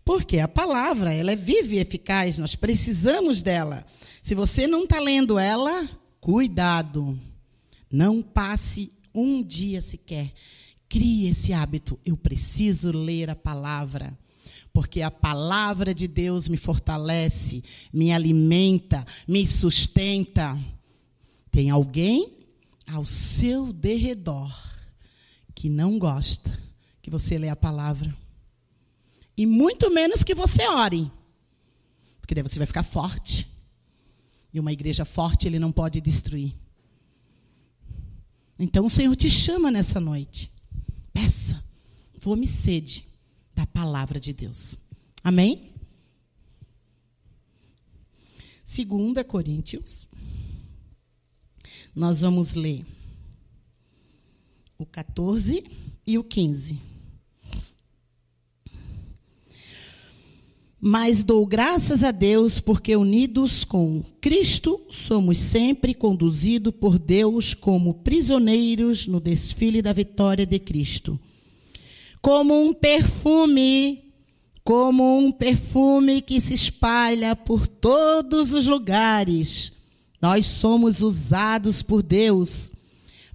Porque 0.06 0.40
a 0.40 0.48
palavra, 0.48 1.14
ela 1.14 1.32
é 1.32 1.36
viva 1.36 1.76
e 1.76 1.80
eficaz, 1.80 2.38
nós 2.38 2.56
precisamos 2.56 3.42
dela. 3.42 3.86
Se 4.22 4.36
você 4.36 4.68
não 4.68 4.84
está 4.84 5.00
lendo 5.00 5.40
ela, 5.40 5.90
cuidado. 6.20 7.20
Não 7.90 8.22
passe 8.22 8.92
um 9.14 9.42
dia 9.44 9.82
sequer. 9.82 10.32
Crie 10.88 11.28
esse 11.28 11.54
hábito. 11.54 12.00
Eu 12.06 12.16
preciso 12.16 12.92
ler 12.92 13.30
a 13.30 13.36
palavra 13.36 14.18
porque 14.74 15.02
a 15.02 15.12
palavra 15.12 15.94
de 15.94 16.08
Deus 16.08 16.48
me 16.48 16.58
fortalece, 16.58 17.64
me 17.92 18.12
alimenta, 18.12 19.06
me 19.28 19.46
sustenta. 19.46 20.58
Tem 21.50 21.70
alguém 21.70 22.38
ao 22.88 23.06
seu 23.06 23.74
derredor 23.74 24.52
que 25.54 25.70
não 25.70 26.00
gosta 26.00 26.58
que 27.02 27.10
você 27.10 27.38
lê 27.38 27.50
a 27.50 27.56
palavra. 27.56 28.16
E 29.36 29.46
muito 29.46 29.92
menos 29.92 30.24
que 30.24 30.34
você 30.34 30.66
ore. 30.68 31.12
Porque 32.22 32.34
daí 32.34 32.44
você 32.44 32.58
vai 32.58 32.68
ficar 32.68 32.84
forte. 32.84 33.48
E 34.54 34.60
uma 34.60 34.72
igreja 34.72 35.04
forte 35.04 35.48
ele 35.48 35.60
não 35.60 35.72
pode 35.72 36.00
destruir. 36.00 36.56
Então 38.58 38.86
o 38.86 38.90
Senhor 38.90 39.16
te 39.16 39.30
chama 39.30 39.70
nessa 39.70 40.00
noite. 40.00 40.50
Peça, 41.12 41.62
fome 42.20 42.48
sede 42.48 43.11
da 43.62 43.68
palavra 43.68 44.20
de 44.20 44.34
Deus. 44.34 44.76
Amém? 45.24 45.72
2 48.66 49.24
Coríntios, 49.28 50.08
nós 51.94 52.22
vamos 52.22 52.56
ler 52.56 52.84
o 54.80 54.86
14 54.86 55.64
e 56.08 56.18
o 56.18 56.24
15. 56.24 56.80
Mas 60.80 61.24
dou 61.24 61.46
graças 61.46 62.04
a 62.04 62.10
Deus 62.10 62.60
porque 62.60 62.96
unidos 62.96 63.64
com 63.64 64.02
Cristo 64.20 64.84
somos 64.90 65.38
sempre 65.38 65.94
conduzidos 65.94 66.74
por 66.74 66.98
Deus 66.98 67.54
como 67.54 67.94
prisioneiros 67.94 69.06
no 69.06 69.20
desfile 69.20 69.84
da 69.84 69.94
vitória 69.94 70.48
de 70.48 70.58
Cristo 70.58 71.20
como 72.22 72.62
um 72.62 72.74
perfume, 72.74 74.14
como 74.64 75.18
um 75.18 75.32
perfume 75.32 76.22
que 76.22 76.40
se 76.40 76.54
espalha 76.54 77.36
por 77.36 77.68
todos 77.68 78.54
os 78.54 78.68
lugares. 78.68 79.74
Nós 80.22 80.46
somos 80.46 81.02
usados 81.02 81.82
por 81.82 82.04
Deus 82.04 82.72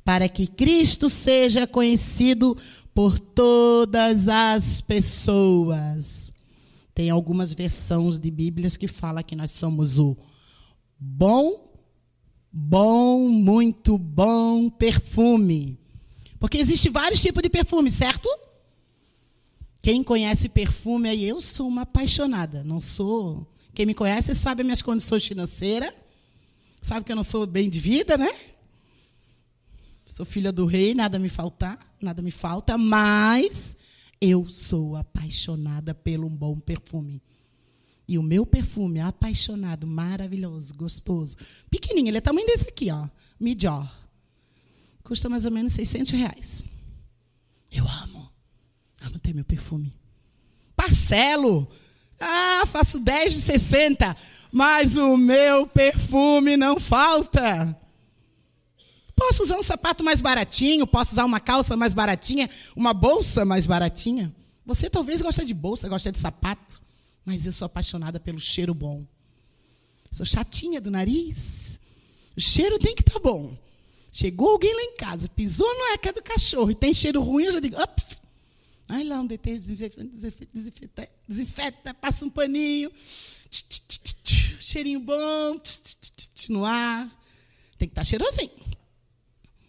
para 0.05 0.29
que 0.29 0.47
Cristo 0.47 1.09
seja 1.09 1.67
conhecido 1.67 2.57
por 2.95 3.19
todas 3.19 4.29
as 4.29 4.81
pessoas. 4.81 6.33
Tem 6.95 7.11
algumas 7.11 7.53
versões 7.53 8.19
de 8.21 8.31
Bíblias 8.31 8.77
que 8.77 8.87
fala 8.87 9.23
que 9.23 9.35
nós 9.35 9.51
somos 9.51 9.99
o 9.99 10.17
bom, 10.99 11.75
bom, 12.53 13.29
muito 13.29 13.99
bom 13.99 14.71
perfume. 14.71 15.79
Porque 16.39 16.57
existe 16.57 16.89
vários 16.89 17.21
tipos 17.21 17.43
de 17.43 17.51
perfume, 17.51 17.91
certo? 17.91 18.29
Quem 19.87 20.03
conhece 20.03 20.49
perfume 20.49 21.09
aí, 21.09 21.29
eu 21.29 21.41
sou 21.41 21.69
uma 21.69 21.83
apaixonada. 21.83 22.65
Não 22.65 22.81
sou. 22.81 23.47
Quem 23.73 23.87
me 23.87 23.95
conhece 23.95 24.35
sabe 24.35 24.63
as 24.63 24.67
minhas 24.67 24.83
condições 24.83 25.25
financeiras. 25.25 25.95
Sabe 26.83 27.07
que 27.07 27.13
eu 27.13 27.15
não 27.15 27.23
sou 27.23 27.47
bem 27.47 27.71
de 27.71 27.79
vida, 27.79 28.19
né? 28.19 28.29
Sou 30.05 30.27
filha 30.27 30.51
do 30.51 30.67
rei, 30.67 30.93
nada 30.93 31.21
me 31.21 31.29
falta, 31.29 31.79
nada 32.03 32.21
me 32.21 32.33
falta, 32.33 32.77
mas 32.77 33.77
eu 34.21 34.45
sou 34.51 34.97
apaixonada 34.97 35.95
pelo 35.95 36.27
um 36.27 36.35
bom 36.35 36.59
perfume. 36.59 37.23
E 38.09 38.19
o 38.19 38.25
meu 38.25 38.45
perfume 38.45 38.99
apaixonado, 38.99 39.87
maravilhoso, 39.87 40.75
gostoso. 40.75 41.37
Pequenininho, 41.71 42.09
ele 42.09 42.19
é 42.19 42.21
tamanho 42.21 42.49
desse 42.49 42.71
aqui, 42.71 42.91
ó. 42.91 43.09
Midjor. 43.39 43.89
Custa 45.05 45.29
mais 45.29 45.47
ou 45.47 45.53
menos 45.53 45.75
600 45.75 46.11
reais. 46.11 46.65
Eu 47.71 47.87
amo. 47.87 48.16
Não 49.11 49.19
tem 49.19 49.35
meu 49.35 49.45
perfume. 49.45 49.93
Parcelo. 50.75 51.69
Ah, 52.19 52.65
faço 52.67 52.99
10 52.99 53.35
de 53.35 53.41
60, 53.43 54.17
mas 54.51 54.97
o 54.97 55.17
meu 55.17 55.67
perfume 55.67 56.57
não 56.57 56.81
falta. 56.81 57.77
Posso 59.15 59.43
usar 59.43 59.59
um 59.59 59.63
sapato 59.63 60.05
mais 60.05 60.21
baratinho, 60.21 60.87
posso 60.87 61.13
usar 61.13 61.25
uma 61.25 61.41
calça 61.41 61.77
mais 61.77 61.95
baratinha, 61.95 62.49
uma 62.75 62.93
bolsa 62.95 63.45
mais 63.45 63.67
baratinha. 63.67 64.35
Você 64.65 64.91
talvez 64.91 65.23
goste 65.23 65.45
de 65.45 65.55
bolsa, 65.55 65.89
gosta 65.89 66.11
de 66.11 66.19
sapato, 66.19 66.83
mas 67.25 67.47
eu 67.47 67.53
sou 67.53 67.67
apaixonada 67.67 68.19
pelo 68.19 68.41
cheiro 68.41 68.75
bom. 68.75 69.05
Sou 70.11 70.25
chatinha 70.25 70.81
do 70.81 70.91
nariz. 70.91 71.81
O 72.37 72.41
cheiro 72.41 72.79
tem 72.79 72.95
que 72.95 73.03
estar 73.03 73.15
tá 73.15 73.21
bom. 73.21 73.57
Chegou 74.13 74.51
alguém 74.51 74.75
lá 74.75 74.83
em 74.83 74.95
casa, 74.95 75.29
pisou 75.29 75.69
na 75.79 75.93
eca 75.95 76.13
do 76.13 76.23
cachorro 76.23 76.71
e 76.71 76.75
tem 76.75 76.95
cheiro 76.95 77.21
ruim, 77.23 77.45
eu 77.45 77.53
já 77.53 77.61
digo, 77.61 77.81
ups, 77.81 78.21
Aí 78.89 79.05
lá 79.05 79.21
um 79.21 79.27
desinfeta, 79.27 80.05
desinfeta, 80.53 81.09
desinfeta, 81.29 81.95
passa 81.95 82.25
um 82.25 82.31
paninho, 82.31 82.91
tch, 83.51 83.63
tch, 83.63 83.99
tch, 84.23 84.63
cheirinho 84.63 85.01
bom, 85.01 85.57
no 86.49 86.65
ar. 86.65 87.09
Tem 87.77 87.89
que 87.89 87.93
estar 87.93 88.03
tá 88.03 88.05
cheirosinho. 88.05 88.77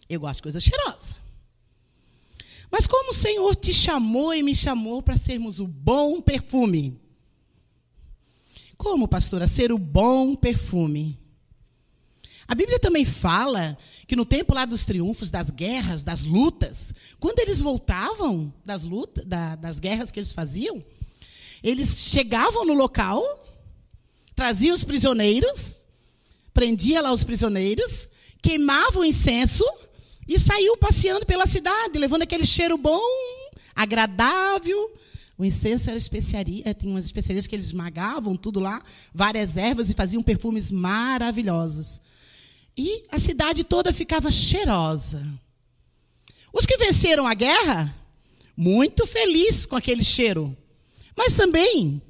Eu 0.08 0.20
gosto 0.20 0.36
de 0.36 0.42
coisa 0.42 0.60
cheirosa. 0.60 1.16
Mas 2.70 2.86
como 2.86 3.10
o 3.10 3.14
Senhor 3.14 3.56
te 3.56 3.72
chamou 3.72 4.34
e 4.34 4.42
me 4.42 4.54
chamou 4.54 5.02
para 5.02 5.16
sermos 5.16 5.58
o 5.58 5.66
bom 5.66 6.20
perfume? 6.20 6.98
Como, 8.76 9.08
pastora, 9.08 9.48
ser 9.48 9.72
o 9.72 9.78
bom 9.78 10.36
perfume? 10.36 11.18
A 12.48 12.54
Bíblia 12.54 12.78
também 12.78 13.04
fala 13.04 13.76
que 14.06 14.16
no 14.16 14.24
tempo 14.24 14.54
lá 14.54 14.64
dos 14.64 14.82
triunfos, 14.82 15.30
das 15.30 15.50
guerras, 15.50 16.02
das 16.02 16.22
lutas, 16.22 16.94
quando 17.20 17.40
eles 17.40 17.60
voltavam 17.60 18.50
das 18.64 18.84
lutas, 18.84 19.22
da, 19.26 19.54
das 19.54 19.78
guerras 19.78 20.10
que 20.10 20.18
eles 20.18 20.32
faziam, 20.32 20.82
eles 21.62 22.08
chegavam 22.08 22.64
no 22.64 22.72
local, 22.72 23.22
traziam 24.34 24.74
os 24.74 24.82
prisioneiros, 24.82 25.76
prendia 26.54 27.02
lá 27.02 27.12
os 27.12 27.22
prisioneiros, 27.22 28.08
queimavam 28.40 29.04
incenso 29.04 29.64
e 30.26 30.38
saíam 30.38 30.78
passeando 30.78 31.26
pela 31.26 31.46
cidade, 31.46 31.98
levando 31.98 32.22
aquele 32.22 32.46
cheiro 32.46 32.78
bom, 32.78 32.98
agradável. 33.76 34.90
O 35.36 35.44
incenso 35.44 35.90
era 35.90 35.98
especiaria, 35.98 36.62
eh, 36.64 36.72
tinha 36.72 36.90
umas 36.90 37.04
especiarias 37.04 37.46
que 37.46 37.54
eles 37.54 37.66
esmagavam 37.66 38.36
tudo 38.36 38.58
lá, 38.58 38.82
várias 39.12 39.58
ervas 39.58 39.90
e 39.90 39.94
faziam 39.94 40.22
perfumes 40.22 40.72
maravilhosos. 40.72 42.00
E 42.78 43.04
a 43.10 43.18
cidade 43.18 43.64
toda 43.64 43.92
ficava 43.92 44.30
cheirosa. 44.30 45.26
Os 46.52 46.64
que 46.64 46.76
venceram 46.76 47.26
a 47.26 47.34
guerra, 47.34 47.92
muito 48.56 49.04
felizes 49.04 49.66
com 49.66 49.74
aquele 49.74 50.04
cheiro. 50.04 50.56
Mas 51.16 51.32
também 51.32 52.00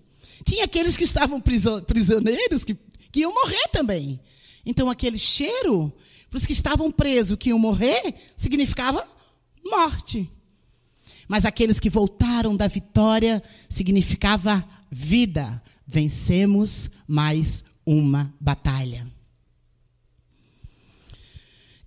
tinha 0.44 0.66
aqueles 0.66 0.94
que 0.94 1.04
estavam 1.04 1.40
prisioneiros 1.40 2.64
que, 2.64 2.76
que 3.10 3.20
iam 3.20 3.32
morrer 3.32 3.68
também. 3.68 4.20
Então 4.66 4.90
aquele 4.90 5.18
cheiro, 5.18 5.90
para 6.28 6.36
os 6.36 6.44
que 6.44 6.52
estavam 6.52 6.92
presos, 6.92 7.38
que 7.38 7.48
iam 7.48 7.58
morrer, 7.58 8.14
significava 8.36 9.02
morte. 9.64 10.30
Mas 11.26 11.46
aqueles 11.46 11.80
que 11.80 11.88
voltaram 11.88 12.54
da 12.54 12.68
vitória 12.68 13.42
significava 13.70 14.62
vida. 14.90 15.62
Vencemos 15.86 16.90
mais 17.06 17.64
uma 17.86 18.34
batalha. 18.38 19.06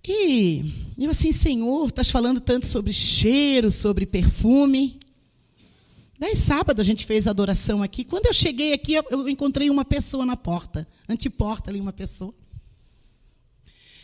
E 0.06 0.92
eu 0.98 1.10
assim, 1.10 1.30
Senhor, 1.30 1.88
estás 1.88 2.10
falando 2.10 2.40
tanto 2.40 2.66
sobre 2.66 2.92
cheiro, 2.92 3.70
sobre 3.70 4.04
perfume. 4.04 4.98
Daí 6.18 6.36
sábado 6.36 6.80
a 6.80 6.84
gente 6.84 7.06
fez 7.06 7.26
adoração 7.26 7.82
aqui. 7.82 8.04
Quando 8.04 8.26
eu 8.26 8.32
cheguei 8.32 8.72
aqui, 8.72 8.94
eu 8.94 9.28
encontrei 9.28 9.70
uma 9.70 9.84
pessoa 9.84 10.26
na 10.26 10.36
porta, 10.36 10.86
anteporta 11.08 11.70
ali, 11.70 11.80
uma 11.80 11.92
pessoa. 11.92 12.34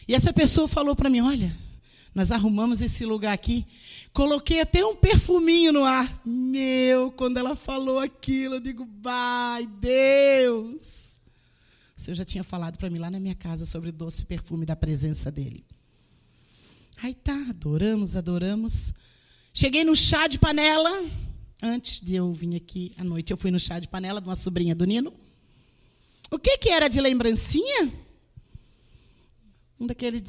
E 0.07 0.15
essa 0.15 0.33
pessoa 0.33 0.67
falou 0.67 0.97
para 0.97 1.11
mim: 1.11 1.21
Olha, 1.21 1.57
nós 2.15 2.31
arrumamos 2.31 2.81
esse 2.81 3.05
lugar 3.05 3.33
aqui, 3.33 3.67
coloquei 4.13 4.61
até 4.61 4.85
um 4.85 4.97
perfuminho 4.97 5.73
no 5.73 5.85
ar. 5.85 6.21
Meu, 6.25 7.13
quando 7.13 7.37
ela 7.37 7.55
falou 7.55 7.99
aquilo, 7.99 8.55
eu 8.57 8.61
digo: 8.61 8.89
Vai, 9.01 9.67
Deus. 9.67 11.19
O 11.97 12.01
Senhor 12.01 12.15
já 12.15 12.25
tinha 12.25 12.43
falado 12.43 12.79
para 12.79 12.89
mim 12.89 12.99
lá 12.99 13.11
na 13.11 13.21
minha 13.21 13.35
casa 13.35 13.67
sobre 13.67 13.91
o 13.91 13.93
doce 13.93 14.25
perfume 14.25 14.65
da 14.65 14.75
presença 14.75 15.31
dele. 15.31 15.65
Aí 17.03 17.15
tá, 17.15 17.47
adoramos, 17.49 18.17
adoramos. 18.17 18.93
Cheguei 19.53 19.85
no 19.85 19.95
chá 19.95 20.27
de 20.27 20.39
panela. 20.39 20.91
Antes 21.63 22.01
de 22.01 22.17
eu 22.17 22.33
vir 22.33 22.57
aqui 22.57 22.93
à 22.99 23.05
noite, 23.05 23.33
eu 23.33 23.37
fui 23.37 23.51
no 23.51 23.59
chá 23.59 23.79
de 23.79 23.89
panela 23.89 24.21
de 24.21 24.29
uma 24.29 24.37
sobrinha 24.37 24.75
do 24.75 24.85
Nino. 24.85 25.13
O 26.31 26.39
que, 26.39 26.59
que 26.59 26.71
era 26.71 26.89
de 26.89 27.01
lembrancinha? 27.01 27.93
Um 29.79 29.87
daqueles. 29.87 30.23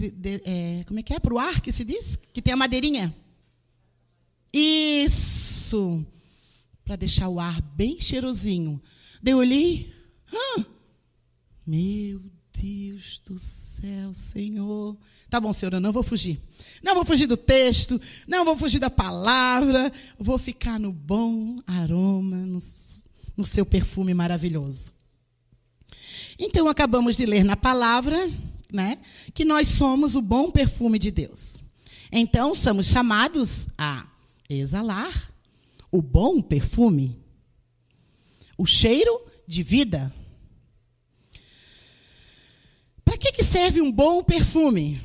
É, 0.45 0.83
como 0.85 0.99
é 0.99 1.03
que 1.03 1.13
é? 1.13 1.19
Para 1.19 1.33
o 1.33 1.39
ar 1.39 1.59
que 1.59 1.71
se 1.71 1.83
diz? 1.83 2.15
Que 2.15 2.41
tem 2.41 2.53
a 2.53 2.57
madeirinha. 2.57 3.15
Isso! 4.53 6.05
Para 6.85 6.95
deixar 6.95 7.29
o 7.29 7.39
ar 7.39 7.61
bem 7.61 7.99
cheirosinho. 7.99 8.81
Daí 9.21 9.33
eu 9.33 9.39
olhei. 9.39 9.93
Ah, 10.31 10.65
meu 11.65 12.21
Deus 12.61 13.21
do 13.25 13.39
céu, 13.39 14.13
Senhor. 14.13 14.97
Tá 15.29 15.39
bom, 15.39 15.53
Senhor, 15.53 15.73
eu 15.73 15.79
não 15.79 15.93
vou 15.93 16.03
fugir. 16.03 16.41
Não 16.83 16.93
vou 16.93 17.05
fugir 17.05 17.25
do 17.25 17.37
texto, 17.37 17.99
não 18.27 18.43
vou 18.43 18.57
fugir 18.57 18.79
da 18.79 18.89
palavra. 18.89 19.91
Vou 20.19 20.37
ficar 20.37 20.77
no 20.77 20.91
bom 20.91 21.61
aroma, 21.65 22.35
no, 22.35 22.59
no 23.37 23.45
seu 23.45 23.65
perfume 23.65 24.13
maravilhoso. 24.13 24.91
Então, 26.37 26.67
acabamos 26.67 27.15
de 27.15 27.25
ler 27.25 27.45
na 27.45 27.55
palavra, 27.55 28.29
né, 28.71 28.97
que 29.33 29.45
nós 29.45 29.69
somos 29.69 30.15
o 30.15 30.21
bom 30.21 30.51
perfume 30.51 30.99
de 30.99 31.11
Deus. 31.11 31.61
Então, 32.11 32.53
somos 32.53 32.87
chamados 32.87 33.69
a 33.77 34.05
exalar 34.49 35.31
o 35.89 36.01
bom 36.01 36.41
perfume, 36.41 37.17
o 38.57 38.65
cheiro 38.65 39.21
de 39.47 39.63
vida 39.63 40.13
para 43.09 43.17
que, 43.39 43.43
serve 43.45 43.79
um 43.79 43.89
bom 43.89 44.21
perfume? 44.21 45.01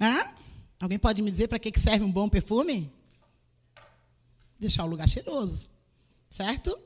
Hã? 0.00 0.32
Alguém 0.80 0.98
pode 0.98 1.20
me 1.20 1.30
dizer 1.30 1.46
para 1.46 1.58
que, 1.58 1.70
que 1.70 1.78
serve 1.78 2.04
um 2.04 2.10
bom 2.10 2.26
perfume? 2.26 2.90
Deixar 4.58 4.84
o 4.84 4.88
lugar 4.88 5.06
cheiroso, 5.06 5.68
certo? 6.30 6.78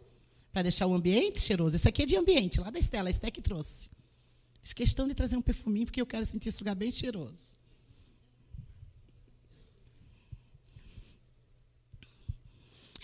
Para 0.52 0.62
deixar 0.62 0.86
o 0.86 0.94
ambiente 0.94 1.40
cheiroso. 1.40 1.76
Esse 1.76 1.88
aqui 1.88 2.02
é 2.02 2.06
de 2.06 2.16
ambiente, 2.16 2.60
lá 2.60 2.70
da 2.70 2.78
Estela, 2.78 3.08
a 3.08 3.10
Esté 3.10 3.30
que 3.30 3.40
trouxe. 3.40 3.88
Fiz 4.62 4.72
questão 4.72 5.06
de 5.06 5.14
trazer 5.14 5.36
um 5.36 5.42
perfuminho 5.42 5.86
porque 5.86 6.00
eu 6.00 6.06
quero 6.06 6.24
sentir 6.24 6.48
esse 6.48 6.60
lugar 6.60 6.74
bem 6.74 6.90
cheiroso. 6.90 7.54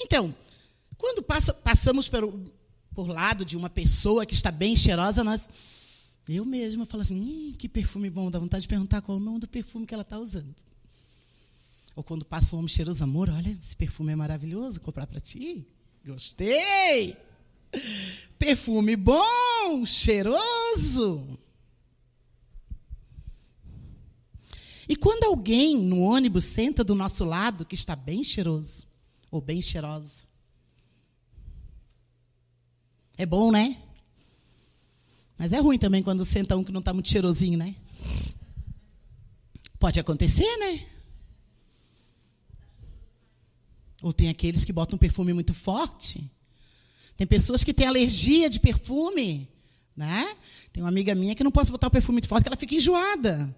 Então, 0.01 0.35
quando 0.99 1.23
passa, 1.23 1.55
passamos 1.55 2.09
por, 2.09 2.35
por 2.93 3.07
lado 3.07 3.45
de 3.45 3.57
uma 3.57 3.71
pessoa 3.71 4.27
que 4.27 4.35
está 4.35 4.51
bem 4.51 4.75
cheirosa, 4.75 5.23
nós 5.23 5.49
eu 6.29 6.45
mesma 6.45 6.87
falo 6.87 7.03
assim, 7.03 7.21
hum, 7.21 7.53
que 7.59 7.69
perfume 7.69 8.09
bom, 8.09 8.31
dá 8.31 8.39
vontade 8.39 8.63
de 8.63 8.69
perguntar 8.69 9.03
qual 9.03 9.19
é 9.19 9.21
o 9.21 9.25
nome 9.25 9.41
do 9.41 9.49
perfume 9.49 9.87
que 9.87 9.95
ela 9.95 10.03
está 10.03 10.19
usando. 10.19 10.55
Ou 11.95 12.03
quando 12.03 12.25
passa 12.25 12.55
um 12.55 12.59
homem 12.61 12.69
cheiroso, 12.69 13.03
amor, 13.03 13.29
olha, 13.29 13.59
esse 13.61 13.77
perfume 13.77 14.13
é 14.13 14.17
maravilhoso, 14.17 14.81
comprar 14.81 15.07
para 15.07 15.21
ti. 15.21 15.67
Gostei! 16.05 17.17
Perfume 18.39 18.97
bom, 18.97 19.85
cheiroso. 19.85 21.39
E 24.89 24.97
quando 24.97 25.25
alguém 25.25 25.77
no 25.77 26.01
ônibus 26.01 26.45
senta 26.45 26.83
do 26.85 26.95
nosso 26.95 27.25
lado 27.25 27.65
que 27.65 27.75
está 27.75 27.95
bem 27.97 28.23
cheiroso 28.25 28.87
ou 29.31 29.41
bem 29.41 29.63
cheirosa, 29.63 30.25
é 33.17 33.25
bom, 33.25 33.53
né? 33.53 33.81
Mas 35.43 35.53
é 35.53 35.59
ruim 35.59 35.77
também 35.77 36.05
quando 36.05 36.25
senta 36.25 36.57
um 36.57 36.63
que 36.63 36.71
não 36.71 36.79
está 36.79 36.95
muito 36.95 37.09
cheirosinho, 37.09 37.59
né? 37.59 37.75
Pode 39.77 39.99
acontecer, 39.99 40.57
né? 40.57 40.81
Ou 44.01 44.13
tem 44.13 44.29
aqueles 44.29 44.65
que 44.65 44.73
botam 44.73 44.95
um 44.95 44.99
perfume 45.01 45.33
muito 45.33 45.53
forte. 45.53 46.31
Tem 47.17 47.27
pessoas 47.27 47.65
que 47.65 47.75
têm 47.75 47.89
alergia 47.89 48.49
de 48.49 48.61
perfume, 48.61 49.49
né? 49.97 50.33
Tem 50.73 50.81
uma 50.81 50.89
amiga 50.89 51.13
minha 51.13 51.35
que 51.35 51.43
não 51.43 51.51
posso 51.51 51.73
botar 51.73 51.89
o 51.89 51.91
perfume 51.91 52.15
muito 52.15 52.29
forte, 52.29 52.45
que 52.45 52.49
ela 52.49 52.57
fica 52.57 52.77
enjoada. 52.77 53.53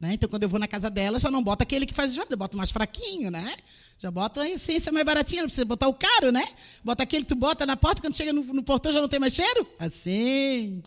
Né? 0.00 0.14
Então, 0.14 0.30
quando 0.30 0.44
eu 0.44 0.48
vou 0.48 0.58
na 0.58 0.66
casa 0.66 0.88
dela, 0.88 1.18
já 1.18 1.30
não 1.30 1.44
bota 1.44 1.62
aquele 1.62 1.84
que 1.84 1.92
faz 1.92 2.12
enjoada, 2.12 2.32
eu 2.32 2.38
boto 2.38 2.56
mais 2.56 2.70
fraquinho, 2.70 3.30
né? 3.30 3.54
Já 3.98 4.10
bota 4.10 4.40
a 4.40 4.48
essência 4.48 4.90
mais 4.90 5.04
baratinha, 5.04 5.42
não 5.42 5.48
precisa 5.48 5.66
botar 5.66 5.88
o 5.88 5.94
caro, 5.94 6.32
né? 6.32 6.48
Bota 6.82 7.02
aquele 7.02 7.24
que 7.24 7.28
tu 7.28 7.36
bota 7.36 7.66
na 7.66 7.76
porta, 7.76 8.00
quando 8.00 8.16
chega 8.16 8.32
no, 8.32 8.42
no 8.44 8.62
portão 8.62 8.90
já 8.90 9.00
não 9.02 9.08
tem 9.08 9.20
mais 9.20 9.34
cheiro. 9.34 9.68
Assim. 9.78 10.82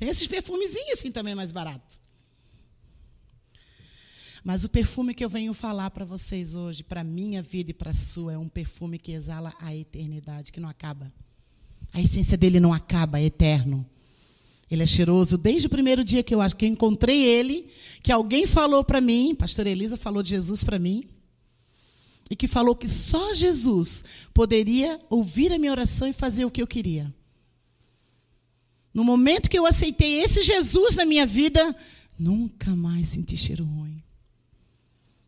Tem 0.00 0.08
esses 0.08 0.26
perfumezinhos 0.26 0.92
assim 0.92 1.12
também 1.12 1.34
mais 1.34 1.52
barato. 1.52 2.00
Mas 4.42 4.64
o 4.64 4.68
perfume 4.70 5.12
que 5.12 5.22
eu 5.22 5.28
venho 5.28 5.52
falar 5.52 5.90
para 5.90 6.06
vocês 6.06 6.54
hoje, 6.54 6.82
para 6.82 7.04
minha 7.04 7.42
vida 7.42 7.70
e 7.70 7.74
para 7.74 7.90
a 7.90 7.94
sua, 7.94 8.32
é 8.32 8.38
um 8.38 8.48
perfume 8.48 8.98
que 8.98 9.12
exala 9.12 9.52
a 9.60 9.76
eternidade, 9.76 10.52
que 10.52 10.58
não 10.58 10.70
acaba. 10.70 11.12
A 11.92 12.00
essência 12.00 12.38
dele 12.38 12.58
não 12.58 12.72
acaba, 12.72 13.20
é 13.20 13.24
eterno. 13.24 13.84
Ele 14.70 14.82
é 14.82 14.86
cheiroso 14.86 15.36
desde 15.36 15.66
o 15.66 15.70
primeiro 15.70 16.02
dia 16.02 16.22
que 16.22 16.34
eu 16.34 16.40
acho 16.40 16.56
que 16.56 16.64
eu 16.64 16.70
encontrei 16.70 17.22
ele, 17.22 17.68
que 18.02 18.10
alguém 18.10 18.46
falou 18.46 18.82
para 18.82 19.02
mim, 19.02 19.34
pastor 19.34 19.66
Elisa 19.66 19.98
falou 19.98 20.22
de 20.22 20.30
Jesus 20.30 20.64
para 20.64 20.78
mim, 20.78 21.10
e 22.30 22.34
que 22.34 22.48
falou 22.48 22.74
que 22.74 22.88
só 22.88 23.34
Jesus 23.34 24.02
poderia 24.32 24.98
ouvir 25.10 25.52
a 25.52 25.58
minha 25.58 25.72
oração 25.72 26.08
e 26.08 26.12
fazer 26.14 26.46
o 26.46 26.50
que 26.50 26.62
eu 26.62 26.66
queria. 26.66 27.12
No 28.92 29.04
momento 29.04 29.48
que 29.48 29.58
eu 29.58 29.66
aceitei 29.66 30.20
esse 30.20 30.42
Jesus 30.42 30.96
na 30.96 31.04
minha 31.04 31.24
vida, 31.24 31.74
nunca 32.18 32.74
mais 32.74 33.08
senti 33.08 33.36
cheiro 33.36 33.64
ruim. 33.64 34.02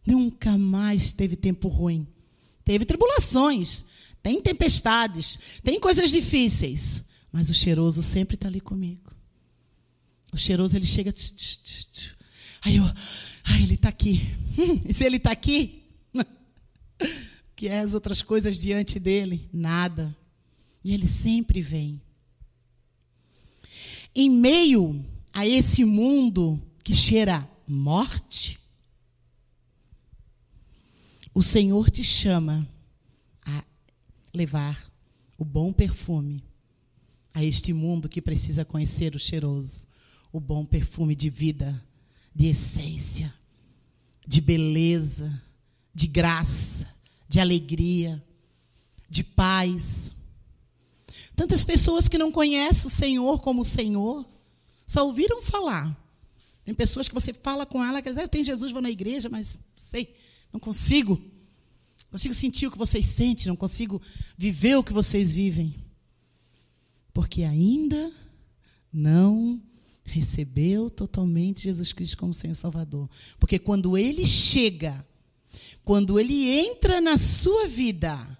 Nunca 0.07 0.59
mais 0.59 1.13
teve 1.13 1.37
tempo 1.37 1.69
ruim. 1.69 2.07
Teve 2.65 2.85
tribulações, 2.85 3.85
tem 4.23 4.41
tempestades, 4.41 5.39
tem 5.63 5.81
coisas 5.81 6.11
difíceis, 6.11 7.05
mas 7.31 7.51
o 7.51 7.55
cheiroso 7.55 8.03
sempre 8.03 8.35
está 8.35 8.49
ali 8.49 8.61
comigo. 8.61 9.11
O 10.33 10.37
cheiroso 10.37 10.77
ele 10.77 10.87
chega, 10.87 11.13
tch, 11.13 11.33
tch, 11.33 11.59
tch, 11.91 12.15
aí 12.63 12.77
eu, 12.77 12.85
ai, 13.45 13.63
ele 13.63 13.75
está 13.75 13.89
aqui. 13.89 14.35
Hum, 14.59 14.81
e 14.85 14.95
se 14.95 15.05
ele 15.05 15.17
está 15.17 15.31
aqui, 15.33 15.83
que 17.55 17.69
é 17.69 17.81
as 17.81 17.95
outras 17.95 18.23
coisas 18.23 18.59
diante 18.59 18.99
dele? 18.99 19.49
Nada. 19.53 20.17
E 20.85 20.95
ele 20.95 21.07
sempre 21.07 21.61
vem. 21.61 22.01
Em 24.15 24.29
meio 24.29 25.05
a 25.33 25.47
esse 25.47 25.85
mundo 25.85 26.61
que 26.85 26.95
cheira 26.95 27.49
morte, 27.67 28.59
o 31.35 31.43
Senhor 31.43 31.91
te 31.91 32.05
chama 32.05 32.69
a 33.47 33.65
levar 34.35 34.93
o 35.39 35.45
bom 35.45 35.73
perfume 35.73 36.45
a 37.33 37.43
este 37.43 37.73
mundo 37.73 38.09
que 38.09 38.21
precisa 38.21 38.65
conhecer 38.65 39.15
o 39.15 39.19
cheiroso, 39.19 39.87
o 40.31 40.39
bom 40.39 40.65
perfume 40.65 41.15
de 41.15 41.31
vida, 41.31 41.83
de 42.35 42.47
essência, 42.47 43.33
de 44.27 44.41
beleza, 44.41 45.43
de 45.95 46.07
graça, 46.07 46.87
de 47.29 47.41
alegria, 47.41 48.23
de 49.09 49.25
paz. 49.25 50.15
Tantas 51.43 51.65
pessoas 51.65 52.07
que 52.07 52.17
não 52.17 52.31
conhecem 52.31 52.87
o 52.87 52.89
Senhor 52.89 53.41
como 53.41 53.63
o 53.63 53.65
Senhor, 53.65 54.25
só 54.87 55.05
ouviram 55.05 55.43
falar. 55.43 55.93
Tem 56.65 56.73
pessoas 56.73 57.09
que 57.09 57.15
você 57.15 57.33
fala 57.33 57.67
com 57.67 57.83
ela, 57.83 58.01
que 58.01 58.09
dizem, 58.09 58.23
ah, 58.23 58.27
eu 58.27 58.29
tenho 58.29 58.45
Jesus, 58.45 58.71
vou 58.71 58.81
na 58.81 58.93
igreja, 58.93 59.29
mas 59.29 59.59
sei, 59.75 60.15
não 60.53 60.61
consigo. 60.61 61.17
Não 61.17 62.13
consigo 62.13 62.33
sentir 62.33 62.69
o 62.69 62.71
que 62.71 62.79
vocês 62.79 63.07
sentem, 63.07 63.49
não 63.49 63.57
consigo 63.57 64.01
viver 64.39 64.77
o 64.77 64.85
que 64.85 64.93
vocês 64.93 65.33
vivem. 65.33 65.75
Porque 67.13 67.43
ainda 67.43 68.13
não 68.93 69.61
recebeu 70.05 70.89
totalmente 70.89 71.65
Jesus 71.65 71.93
Cristo 71.93 72.19
como 72.19 72.33
Senhor 72.33 72.55
Salvador. 72.55 73.11
Porque 73.41 73.59
quando 73.59 73.99
ele 73.99 74.25
chega, 74.25 75.05
quando 75.85 76.21
ele 76.21 76.49
entra 76.49 77.01
na 77.01 77.17
sua 77.17 77.67
vida, 77.67 78.39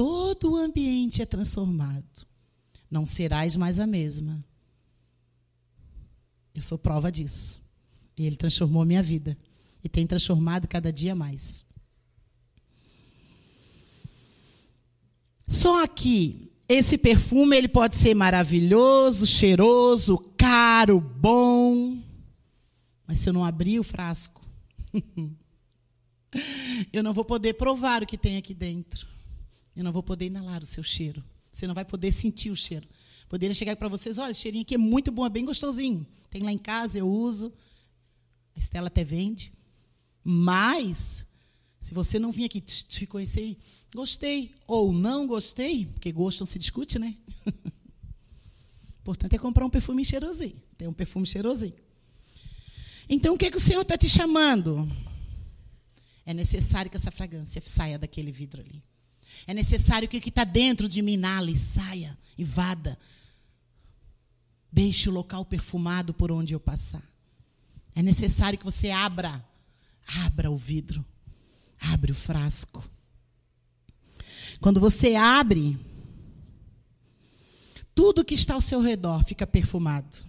todo 0.00 0.52
o 0.52 0.56
ambiente 0.56 1.20
é 1.20 1.26
transformado. 1.26 2.26
Não 2.90 3.04
serás 3.04 3.54
mais 3.54 3.78
a 3.78 3.86
mesma. 3.86 4.42
Eu 6.54 6.62
sou 6.62 6.78
prova 6.78 7.12
disso. 7.12 7.60
E 8.16 8.24
ele 8.24 8.34
transformou 8.34 8.82
minha 8.86 9.02
vida. 9.02 9.36
E 9.84 9.90
tem 9.90 10.06
transformado 10.06 10.66
cada 10.66 10.90
dia 10.90 11.14
mais. 11.14 11.66
Só 15.46 15.84
aqui, 15.84 16.50
esse 16.66 16.96
perfume 16.96 17.54
ele 17.54 17.68
pode 17.68 17.94
ser 17.94 18.14
maravilhoso, 18.14 19.26
cheiroso, 19.26 20.16
caro, 20.38 20.98
bom. 20.98 21.98
Mas 23.06 23.20
se 23.20 23.28
eu 23.28 23.34
não 23.34 23.44
abrir 23.44 23.78
o 23.78 23.84
frasco, 23.84 24.40
eu 26.90 27.02
não 27.02 27.12
vou 27.12 27.24
poder 27.26 27.52
provar 27.52 28.02
o 28.02 28.06
que 28.06 28.16
tem 28.16 28.38
aqui 28.38 28.54
dentro. 28.54 29.19
Eu 29.80 29.84
não 29.84 29.92
vou 29.92 30.02
poder 30.02 30.26
inalar 30.26 30.62
o 30.62 30.66
seu 30.66 30.82
cheiro. 30.82 31.24
Você 31.50 31.66
não 31.66 31.74
vai 31.74 31.86
poder 31.86 32.12
sentir 32.12 32.50
o 32.50 32.56
cheiro. 32.56 32.86
Poderia 33.30 33.54
chegar 33.54 33.74
para 33.76 33.88
vocês, 33.88 34.18
olha, 34.18 34.30
esse 34.30 34.42
cheirinho 34.42 34.60
aqui 34.60 34.74
é 34.74 34.78
muito 34.78 35.10
bom, 35.10 35.24
é 35.24 35.30
bem 35.30 35.42
gostosinho. 35.42 36.06
Tem 36.28 36.42
lá 36.42 36.52
em 36.52 36.58
casa, 36.58 36.98
eu 36.98 37.08
uso. 37.08 37.50
A 38.54 38.58
Estela 38.58 38.88
até 38.88 39.02
vende. 39.02 39.54
Mas, 40.22 41.26
se 41.80 41.94
você 41.94 42.18
não 42.18 42.30
vir 42.30 42.44
aqui 42.44 42.60
te 42.60 43.06
conhecer 43.06 43.56
gostei 43.94 44.54
ou 44.66 44.92
não 44.92 45.26
gostei, 45.26 45.86
porque 45.86 46.12
gosto 46.12 46.40
não 46.40 46.46
se 46.46 46.58
discute, 46.58 46.98
né? 46.98 47.16
Importante 49.00 49.34
é 49.34 49.38
comprar 49.38 49.64
um 49.64 49.70
perfume 49.70 50.04
cheirosinho. 50.04 50.60
Tem 50.76 50.86
um 50.86 50.92
perfume 50.92 51.24
cheirosinho. 51.24 51.72
Então, 53.08 53.32
o 53.32 53.38
que, 53.38 53.46
é 53.46 53.50
que 53.50 53.56
o 53.56 53.60
Senhor 53.60 53.80
está 53.80 53.96
te 53.96 54.10
chamando? 54.10 54.86
É 56.26 56.34
necessário 56.34 56.90
que 56.90 56.98
essa 56.98 57.10
fragrância 57.10 57.62
saia 57.64 57.98
daquele 57.98 58.30
vidro 58.30 58.60
ali. 58.60 58.89
É 59.46 59.54
necessário 59.54 60.08
que 60.08 60.18
o 60.18 60.20
que 60.20 60.28
está 60.28 60.44
dentro 60.44 60.88
de 60.88 61.02
mim 61.02 61.12
inale, 61.12 61.56
saia, 61.56 62.16
invada. 62.38 62.98
Deixe 64.72 65.08
o 65.08 65.12
local 65.12 65.44
perfumado 65.44 66.14
por 66.14 66.30
onde 66.30 66.54
eu 66.54 66.60
passar. 66.60 67.02
É 67.94 68.02
necessário 68.02 68.58
que 68.58 68.64
você 68.64 68.90
abra, 68.90 69.44
abra 70.24 70.50
o 70.50 70.56
vidro, 70.56 71.04
abre 71.78 72.12
o 72.12 72.14
frasco. 72.14 72.88
Quando 74.60 74.78
você 74.78 75.16
abre, 75.16 75.78
tudo 77.94 78.24
que 78.24 78.34
está 78.34 78.54
ao 78.54 78.60
seu 78.60 78.80
redor 78.80 79.24
fica 79.24 79.46
perfumado. 79.46 80.24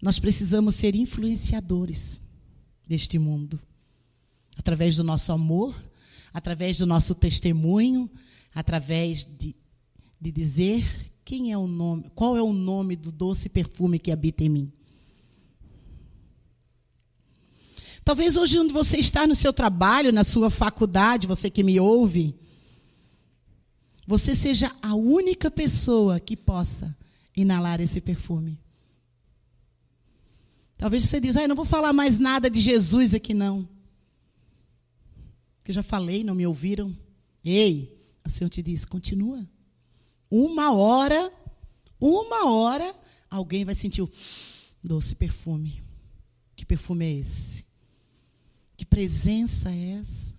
Nós 0.00 0.18
precisamos 0.18 0.74
ser 0.74 0.94
influenciadores 0.94 2.20
deste 2.86 3.18
mundo 3.18 3.60
através 4.56 4.96
do 4.96 5.04
nosso 5.04 5.30
amor, 5.32 5.74
através 6.32 6.78
do 6.78 6.86
nosso 6.86 7.14
testemunho, 7.14 8.10
através 8.54 9.24
de, 9.24 9.54
de 10.20 10.32
dizer 10.32 11.12
quem 11.24 11.52
é 11.52 11.58
o 11.58 11.66
nome, 11.66 12.10
qual 12.14 12.36
é 12.36 12.42
o 12.42 12.52
nome 12.52 12.96
do 12.96 13.12
doce 13.12 13.48
perfume 13.48 13.98
que 13.98 14.10
habita 14.10 14.44
em 14.44 14.48
mim. 14.48 14.72
Talvez 18.04 18.36
hoje 18.36 18.58
onde 18.58 18.72
você 18.72 18.98
está 18.98 19.26
no 19.26 19.34
seu 19.34 19.52
trabalho, 19.52 20.12
na 20.12 20.22
sua 20.24 20.48
faculdade, 20.48 21.26
você 21.26 21.50
que 21.50 21.64
me 21.64 21.80
ouve, 21.80 22.34
você 24.06 24.36
seja 24.36 24.70
a 24.80 24.94
única 24.94 25.50
pessoa 25.50 26.20
que 26.20 26.36
possa 26.36 26.96
inalar 27.36 27.80
esse 27.80 28.00
perfume. 28.00 28.60
Talvez 30.78 31.02
você 31.04 31.18
diz, 31.18 31.36
ah, 31.36 31.42
eu 31.42 31.48
não 31.48 31.56
vou 31.56 31.64
falar 31.64 31.92
mais 31.92 32.18
nada 32.18 32.48
de 32.48 32.60
Jesus 32.60 33.12
aqui 33.12 33.34
não 33.34 33.75
que 35.66 35.72
já 35.72 35.82
falei, 35.82 36.22
não 36.22 36.36
me 36.36 36.46
ouviram. 36.46 36.96
Ei, 37.44 38.00
o 38.24 38.30
Senhor 38.30 38.48
te 38.48 38.62
diz: 38.62 38.84
continua. 38.84 39.44
Uma 40.30 40.72
hora, 40.72 41.32
uma 42.00 42.48
hora, 42.48 42.94
alguém 43.28 43.64
vai 43.64 43.74
sentir 43.74 44.00
o 44.00 44.10
doce 44.82 45.16
perfume. 45.16 45.82
Que 46.54 46.64
perfume 46.64 47.04
é 47.04 47.12
esse? 47.18 47.66
Que 48.76 48.86
presença 48.86 49.68
é 49.68 49.98
essa? 50.00 50.36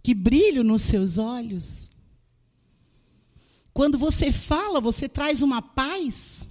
Que 0.00 0.14
brilho 0.14 0.62
nos 0.62 0.82
seus 0.82 1.18
olhos? 1.18 1.90
Quando 3.72 3.98
você 3.98 4.30
fala, 4.30 4.80
você 4.80 5.08
traz 5.08 5.42
uma 5.42 5.60
paz. 5.60 6.46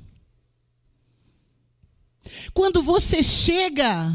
Quando 2.53 2.83
você 2.83 3.23
chega, 3.23 4.11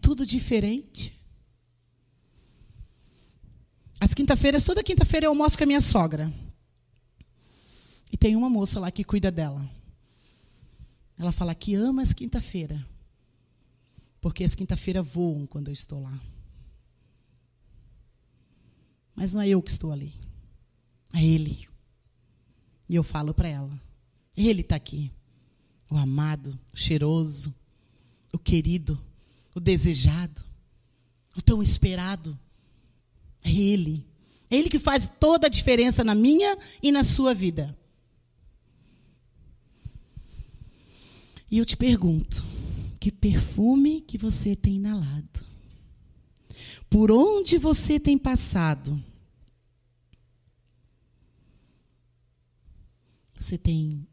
tudo 0.00 0.24
diferente. 0.26 1.18
As 4.00 4.14
quinta-feiras, 4.14 4.64
toda 4.64 4.82
quinta-feira 4.82 5.26
eu 5.26 5.30
almoço 5.30 5.58
com 5.58 5.64
a 5.64 5.66
minha 5.66 5.80
sogra. 5.80 6.32
E 8.10 8.16
tem 8.16 8.34
uma 8.34 8.50
moça 8.50 8.80
lá 8.80 8.90
que 8.90 9.04
cuida 9.04 9.30
dela. 9.30 9.68
Ela 11.18 11.32
fala 11.32 11.54
que 11.54 11.74
ama 11.74 12.00
as 12.00 12.14
quinta-feira. 12.14 12.84
Porque 14.20 14.42
as 14.42 14.54
quinta-feira 14.54 15.02
voam 15.02 15.46
quando 15.46 15.68
eu 15.68 15.74
estou 15.74 16.00
lá. 16.00 16.18
Mas 19.14 19.34
não 19.34 19.42
é 19.42 19.48
eu 19.48 19.62
que 19.62 19.70
estou 19.70 19.92
ali. 19.92 20.14
É 21.12 21.22
ele. 21.22 21.68
E 22.88 22.94
eu 22.94 23.02
falo 23.02 23.34
para 23.34 23.48
ela. 23.48 23.80
Ele 24.36 24.62
está 24.62 24.76
aqui. 24.76 25.12
O 25.90 25.96
amado, 25.96 26.58
o 26.72 26.76
cheiroso, 26.76 27.54
o 28.32 28.38
querido 28.38 28.98
o 29.60 29.62
desejado, 29.62 30.42
o 31.36 31.42
tão 31.42 31.62
esperado. 31.62 32.36
É 33.44 33.50
Ele. 33.50 34.06
É 34.50 34.56
Ele 34.56 34.70
que 34.70 34.78
faz 34.78 35.08
toda 35.20 35.46
a 35.46 35.50
diferença 35.50 36.02
na 36.02 36.14
minha 36.14 36.56
e 36.82 36.90
na 36.90 37.04
sua 37.04 37.34
vida. 37.34 37.76
E 41.50 41.58
eu 41.58 41.66
te 41.66 41.76
pergunto: 41.76 42.44
que 42.98 43.12
perfume 43.12 44.00
que 44.00 44.16
você 44.16 44.56
tem 44.56 44.76
inalado? 44.76 45.44
Por 46.88 47.12
onde 47.12 47.58
você 47.58 48.00
tem 48.00 48.16
passado? 48.16 49.00
Você 53.34 53.56
tem 53.56 54.06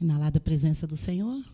inalado 0.00 0.38
a 0.38 0.40
presença 0.40 0.86
do 0.86 0.96
Senhor? 0.96 1.53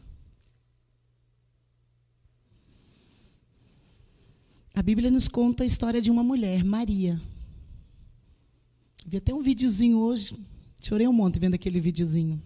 A 4.74 4.82
Bíblia 4.82 5.10
nos 5.10 5.28
conta 5.28 5.64
a 5.64 5.66
história 5.66 6.00
de 6.00 6.10
uma 6.10 6.22
mulher, 6.22 6.64
Maria. 6.64 7.20
Vi 9.04 9.16
até 9.16 9.34
um 9.34 9.42
videozinho 9.42 9.98
hoje, 9.98 10.34
chorei 10.80 11.08
um 11.08 11.12
monte 11.12 11.40
vendo 11.40 11.54
aquele 11.54 11.80
videozinho. 11.80 12.40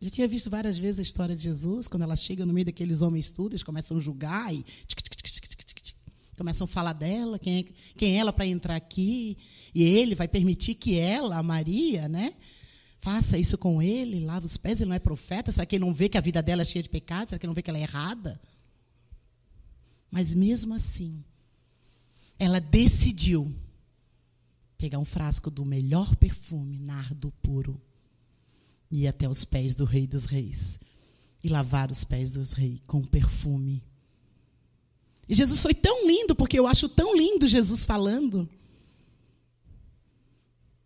Já 0.00 0.08
tinha 0.08 0.26
visto 0.26 0.48
várias 0.48 0.78
vezes 0.78 0.98
a 0.98 1.02
história 1.02 1.36
de 1.36 1.42
Jesus, 1.42 1.86
quando 1.86 2.02
ela 2.02 2.16
chega 2.16 2.46
no 2.46 2.54
meio 2.54 2.64
daqueles 2.64 3.02
homens 3.02 3.30
todos, 3.30 3.52
eles 3.52 3.62
começam 3.62 3.98
a 3.98 4.00
julgar 4.00 4.52
e 4.54 4.64
começam 6.34 6.64
a 6.64 6.68
falar 6.68 6.94
dela, 6.94 7.38
quem 7.38 7.58
é, 7.58 7.64
quem 7.94 8.14
é 8.14 8.16
ela 8.16 8.32
para 8.32 8.46
entrar 8.46 8.74
aqui, 8.74 9.36
e 9.74 9.82
ele 9.82 10.14
vai 10.14 10.26
permitir 10.26 10.72
que 10.72 10.98
ela, 10.98 11.36
a 11.36 11.42
Maria, 11.42 12.08
né, 12.08 12.32
faça 13.02 13.36
isso 13.36 13.58
com 13.58 13.82
ele, 13.82 14.24
lava 14.24 14.46
os 14.46 14.56
pés, 14.56 14.80
ele 14.80 14.88
não 14.88 14.96
é 14.96 14.98
profeta, 14.98 15.52
será 15.52 15.66
que 15.66 15.76
ele 15.76 15.84
não 15.84 15.92
vê 15.92 16.08
que 16.08 16.16
a 16.16 16.20
vida 16.22 16.42
dela 16.42 16.62
é 16.62 16.64
cheia 16.64 16.82
de 16.82 16.88
pecados, 16.88 17.28
será 17.28 17.38
que 17.38 17.44
ele 17.44 17.50
não 17.50 17.54
vê 17.54 17.60
que 17.60 17.68
ela 17.68 17.78
é 17.78 17.82
errada? 17.82 18.40
Mas 20.10 20.32
mesmo 20.32 20.72
assim, 20.72 21.22
ela 22.40 22.58
decidiu 22.58 23.54
pegar 24.76 24.98
um 24.98 25.04
frasco 25.04 25.50
do 25.50 25.64
melhor 25.64 26.16
perfume, 26.16 26.78
nardo 26.78 27.30
puro, 27.42 27.80
e 28.90 29.02
ir 29.02 29.06
até 29.06 29.28
os 29.28 29.44
pés 29.44 29.76
do 29.76 29.84
Rei 29.84 30.06
dos 30.06 30.24
Reis 30.24 30.80
e 31.42 31.48
lavar 31.48 31.90
os 31.90 32.04
pés 32.04 32.34
dos 32.34 32.52
reis 32.52 32.80
com 32.86 33.02
perfume. 33.02 33.82
E 35.28 35.34
Jesus 35.34 35.62
foi 35.62 35.74
tão 35.74 36.06
lindo, 36.06 36.34
porque 36.34 36.58
eu 36.58 36.66
acho 36.66 36.88
tão 36.88 37.16
lindo 37.16 37.46
Jesus 37.46 37.84
falando. 37.84 38.48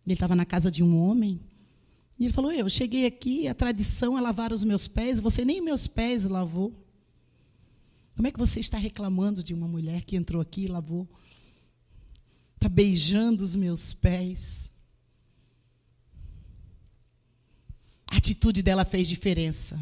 Ele 0.05 0.13
estava 0.13 0.35
na 0.35 0.45
casa 0.45 0.69
de 0.69 0.83
um 0.83 0.97
homem. 0.97 1.41
E 2.17 2.25
ele 2.25 2.33
falou: 2.33 2.51
Eu 2.51 2.69
cheguei 2.69 3.05
aqui, 3.05 3.47
a 3.47 3.55
tradição 3.55 4.17
é 4.17 4.21
lavar 4.21 4.53
os 4.53 4.63
meus 4.63 4.87
pés, 4.87 5.19
você 5.19 5.43
nem 5.43 5.61
meus 5.61 5.87
pés 5.87 6.25
lavou. 6.25 6.73
Como 8.15 8.27
é 8.27 8.31
que 8.31 8.39
você 8.39 8.59
está 8.59 8.77
reclamando 8.77 9.43
de 9.43 9.53
uma 9.53 9.67
mulher 9.67 10.03
que 10.03 10.15
entrou 10.15 10.41
aqui 10.41 10.63
e 10.63 10.67
lavou? 10.67 11.07
Está 12.65 12.73
beijando 12.73 13.43
os 13.43 13.55
meus 13.55 13.93
pés. 13.93 14.71
A 18.07 18.17
atitude 18.17 18.63
dela 18.63 18.83
fez 18.83 19.07
diferença. 19.07 19.79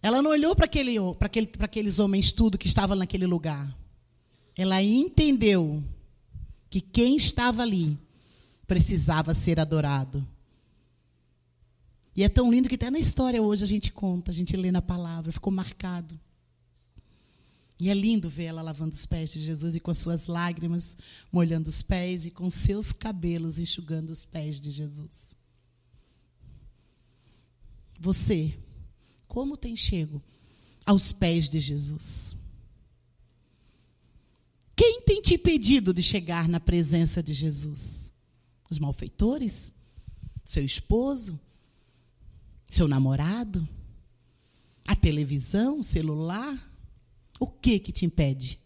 Ela 0.00 0.22
não 0.22 0.30
olhou 0.30 0.56
para 0.56 0.64
aquele, 0.64 0.96
aquele, 1.20 1.50
aqueles 1.58 1.98
homens 1.98 2.32
tudo 2.32 2.56
que 2.56 2.66
estavam 2.66 2.96
naquele 2.96 3.26
lugar. 3.26 3.76
Ela 4.56 4.82
entendeu 4.82 5.84
que 6.70 6.80
quem 6.80 7.16
estava 7.16 7.60
ali 7.60 7.98
precisava 8.66 9.34
ser 9.34 9.60
adorado. 9.60 10.26
E 12.16 12.24
é 12.24 12.30
tão 12.30 12.50
lindo 12.50 12.66
que 12.66 12.76
até 12.76 12.90
na 12.90 12.98
história 12.98 13.42
hoje 13.42 13.62
a 13.62 13.66
gente 13.66 13.92
conta, 13.92 14.30
a 14.30 14.34
gente 14.34 14.56
lê 14.56 14.72
na 14.72 14.80
palavra, 14.80 15.30
ficou 15.30 15.52
marcado. 15.52 16.18
E 17.80 17.88
é 17.88 17.94
lindo 17.94 18.28
ver 18.28 18.44
ela 18.44 18.60
lavando 18.60 18.94
os 18.94 19.06
pés 19.06 19.32
de 19.32 19.42
Jesus 19.42 19.74
e 19.74 19.80
com 19.80 19.90
as 19.90 19.96
suas 19.96 20.26
lágrimas 20.26 20.94
molhando 21.32 21.70
os 21.70 21.80
pés 21.80 22.26
e 22.26 22.30
com 22.30 22.50
seus 22.50 22.92
cabelos 22.92 23.58
enxugando 23.58 24.10
os 24.10 24.26
pés 24.26 24.60
de 24.60 24.70
Jesus. 24.70 25.34
Você, 27.98 28.54
como 29.26 29.56
tem 29.56 29.74
chego 29.74 30.22
aos 30.84 31.10
pés 31.10 31.48
de 31.48 31.58
Jesus? 31.58 32.36
Quem 34.76 35.00
tem 35.00 35.22
te 35.22 35.34
impedido 35.34 35.94
de 35.94 36.02
chegar 36.02 36.48
na 36.48 36.60
presença 36.60 37.22
de 37.22 37.32
Jesus? 37.32 38.12
Os 38.70 38.78
malfeitores? 38.78 39.72
Seu 40.44 40.64
esposo? 40.64 41.40
Seu 42.68 42.86
namorado? 42.86 43.66
A 44.86 44.94
televisão? 44.94 45.80
O 45.80 45.84
celular? 45.84 46.69
O 47.40 47.46
que 47.46 47.78
que 47.78 47.90
te 47.90 48.04
impede 48.04 48.60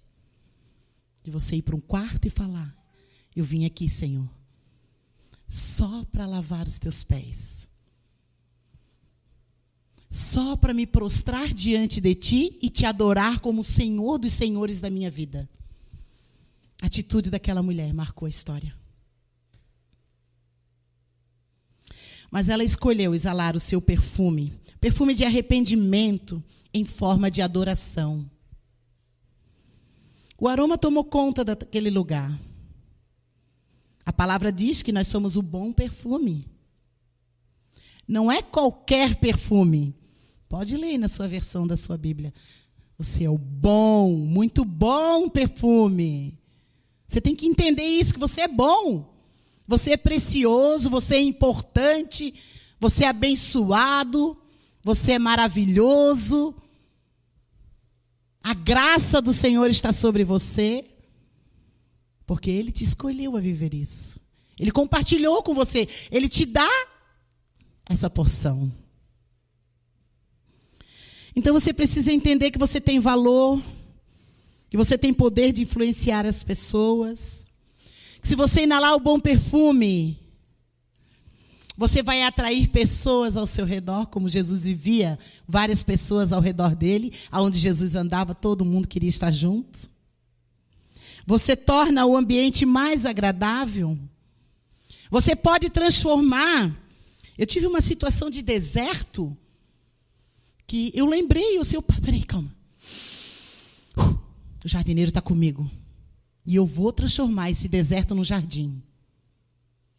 de 1.23 1.31
você 1.31 1.57
ir 1.57 1.63
para 1.63 1.77
um 1.77 1.81
quarto 1.81 2.27
e 2.27 2.31
falar: 2.31 2.77
Eu 3.35 3.45
vim 3.45 3.65
aqui, 3.65 3.89
Senhor, 3.89 4.29
só 5.49 6.05
para 6.07 6.27
lavar 6.27 6.67
os 6.67 6.81
teus 6.81 7.05
pés. 7.05 7.69
Só 10.11 10.57
para 10.57 10.75
me 10.75 10.87
prostrar 10.87 11.53
diante 11.53 12.01
de 12.01 12.15
ti 12.15 12.59
e 12.61 12.69
te 12.69 12.85
adorar 12.85 13.41
como 13.41 13.65
Senhor 13.65 14.19
dos 14.19 14.33
senhores 14.33 14.81
da 14.81 14.91
minha 14.91 15.11
vida. 15.11 15.49
A 16.83 16.87
atitude 16.87 17.31
daquela 17.31 17.63
mulher 17.63 17.93
marcou 17.93 18.27
a 18.27 18.29
história. 18.29 18.77
Mas 22.31 22.49
ela 22.49 22.65
escolheu 22.65 23.15
exalar 23.15 23.57
o 23.57 23.61
seu 23.61 23.81
perfume, 23.81 24.53
perfume 24.81 25.15
de 25.15 25.25
arrependimento 25.25 26.43
em 26.73 26.85
forma 26.85 27.31
de 27.31 27.41
adoração. 27.41 28.29
O 30.45 30.49
aroma 30.49 30.77
tomou 30.77 31.03
conta 31.03 31.43
daquele 31.43 31.89
lugar. 31.89 32.31
A 34.05 34.13
palavra 34.13 34.53
diz 34.53 34.83
que 34.83 34.93
nós 34.93 35.09
somos 35.09 35.37
o 35.37 35.43
bom 35.43 35.73
perfume. 35.73 36.45
Não 38.07 38.31
é 38.31 38.43
qualquer 38.43 39.17
perfume. 39.17 39.95
Pode 40.47 40.77
ler 40.77 40.99
na 40.99 41.09
sua 41.09 41.27
versão 41.27 41.67
da 41.67 41.79
sua 41.79 41.97
Bíblia. 41.97 42.31
Você 42.99 43.25
é 43.25 43.31
o 43.31 43.39
bom, 43.39 44.13
muito 44.19 44.67
bom 44.67 45.31
perfume. 45.31 46.39
Você 47.09 47.23
tem 47.23 47.35
que 47.35 47.47
entender 47.47 47.87
isso, 47.87 48.13
que 48.13 48.21
você 48.21 48.43
é 48.43 48.49
bom. 48.49 49.15
Você 49.67 49.93
é 49.93 49.97
precioso, 49.97 50.91
você 50.91 51.15
é 51.15 51.23
importante, 51.23 52.35
você 52.79 53.05
é 53.05 53.09
abençoado, 53.09 54.37
você 54.83 55.13
é 55.13 55.19
maravilhoso. 55.19 56.55
A 58.45 58.53
graça 58.53 59.23
do 59.23 59.33
Senhor 59.33 59.71
está 59.71 59.91
sobre 59.91 60.23
você, 60.23 60.85
porque 62.27 62.51
Ele 62.51 62.71
te 62.71 62.85
escolheu 62.85 63.39
a 63.39 63.41
viver 63.41 63.73
isso. 63.73 64.21
Ele 64.61 64.71
compartilhou 64.71 65.43
com 65.43 65.55
você, 65.55 65.89
Ele 66.11 66.29
te 66.29 66.45
dá 66.45 66.69
essa 67.89 68.11
porção. 68.11 68.71
Então 71.35 71.55
você 71.55 71.73
precisa 71.73 72.13
entender 72.13 72.51
que 72.51 72.59
você 72.59 72.79
tem 72.83 73.01
valor, 73.01 73.63
que 74.69 74.77
você 74.77 74.99
tem 74.99 75.15
poder 75.15 75.51
de 75.51 75.63
influenciar 75.63 76.27
as 76.27 76.43
pessoas. 76.45 77.47
Que 78.21 78.29
se 78.29 78.37
você 78.37 78.65
inalar 78.65 78.95
o 78.95 79.01
bom 79.01 79.19
perfume, 79.19 80.19
você 81.77 82.03
vai 82.03 82.23
atrair 82.23 82.69
pessoas 82.69 83.37
ao 83.37 83.47
seu 83.47 83.65
redor, 83.65 84.07
como 84.07 84.29
Jesus 84.29 84.65
vivia, 84.65 85.19
várias 85.47 85.83
pessoas 85.83 86.33
ao 86.33 86.41
redor 86.41 86.75
dele, 86.77 87.13
aonde 87.31 87.59
Jesus 87.59 87.97
andava, 87.97 88.35
todo 88.35 88.65
mundo 88.65 88.87
queria 88.87 89.09
estar 89.09 89.33
junto. 89.33 89.91
Você 91.27 91.57
torna 91.57 92.07
o 92.07 92.17
ambiente 92.17 92.65
mais 92.65 93.05
agradável. 93.05 93.99
Você 95.11 95.35
pode 95.35 95.69
transformar. 95.69 96.77
Eu 97.37 97.47
tive 97.47 97.67
uma 97.67 97.81
situação 97.81 98.31
de 98.31 98.41
deserto 98.41 99.37
que 100.67 100.93
eu 100.95 101.07
lembrei, 101.07 101.59
o 101.59 101.65
seu, 101.65 101.83
peraí, 101.83 102.23
calma. 102.23 102.55
o 104.65 104.69
jardineiro 104.69 105.11
está 105.11 105.21
comigo. 105.21 105.69
E 106.47 106.55
eu 106.55 106.67
vou 106.67 106.93
transformar 106.93 107.51
esse 107.51 107.67
deserto 107.67 108.15
num 108.15 108.23
jardim. 108.23 108.81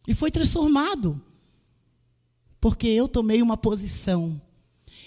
E 0.08 0.14
foi 0.14 0.30
transformado 0.30 1.20
porque 2.60 2.86
eu 2.86 3.08
tomei 3.08 3.42
uma 3.42 3.56
posição. 3.56 4.40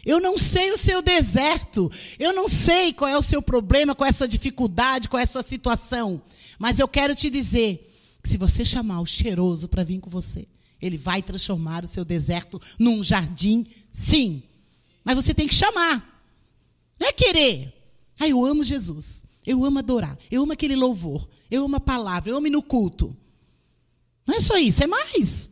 Eu 0.05 0.19
não 0.19 0.38
sei 0.38 0.71
o 0.71 0.77
seu 0.77 1.01
deserto, 1.01 1.91
eu 2.17 2.33
não 2.33 2.47
sei 2.47 2.93
qual 2.93 3.09
é 3.09 3.17
o 3.17 3.21
seu 3.21 3.41
problema, 3.41 3.93
qual 3.93 4.07
é 4.07 4.09
a 4.09 4.13
sua 4.13 4.27
dificuldade, 4.27 5.09
qual 5.09 5.19
é 5.19 5.23
a 5.23 5.27
sua 5.27 5.43
situação, 5.43 6.21
mas 6.57 6.79
eu 6.79 6.88
quero 6.88 7.15
te 7.15 7.29
dizer 7.29 7.89
que 8.21 8.29
se 8.29 8.38
você 8.38 8.65
chamar 8.65 9.01
o 9.01 9.05
cheiroso 9.05 9.67
para 9.67 9.83
vir 9.83 9.99
com 9.99 10.09
você, 10.09 10.47
ele 10.81 10.97
vai 10.97 11.21
transformar 11.21 11.83
o 11.83 11.88
seu 11.88 12.05
deserto 12.05 12.62
num 12.77 13.03
jardim, 13.03 13.65
sim. 13.91 14.43
Mas 15.03 15.15
você 15.15 15.33
tem 15.33 15.47
que 15.47 15.53
chamar. 15.53 16.05
Não 16.99 17.07
é 17.07 17.13
querer. 17.13 17.73
Ah, 18.19 18.27
eu 18.27 18.45
amo 18.45 18.63
Jesus. 18.63 19.23
Eu 19.45 19.63
amo 19.63 19.79
adorar. 19.79 20.17
Eu 20.29 20.43
amo 20.43 20.51
aquele 20.51 20.75
louvor. 20.75 21.27
Eu 21.49 21.65
amo 21.65 21.77
a 21.77 21.81
palavra. 21.81 22.29
Eu 22.29 22.38
amo 22.38 22.47
ir 22.47 22.51
no 22.51 22.62
culto. 22.62 23.15
Não 24.27 24.35
é 24.35 24.41
só 24.41 24.57
isso, 24.57 24.83
é 24.83 24.88
mais. 24.88 25.49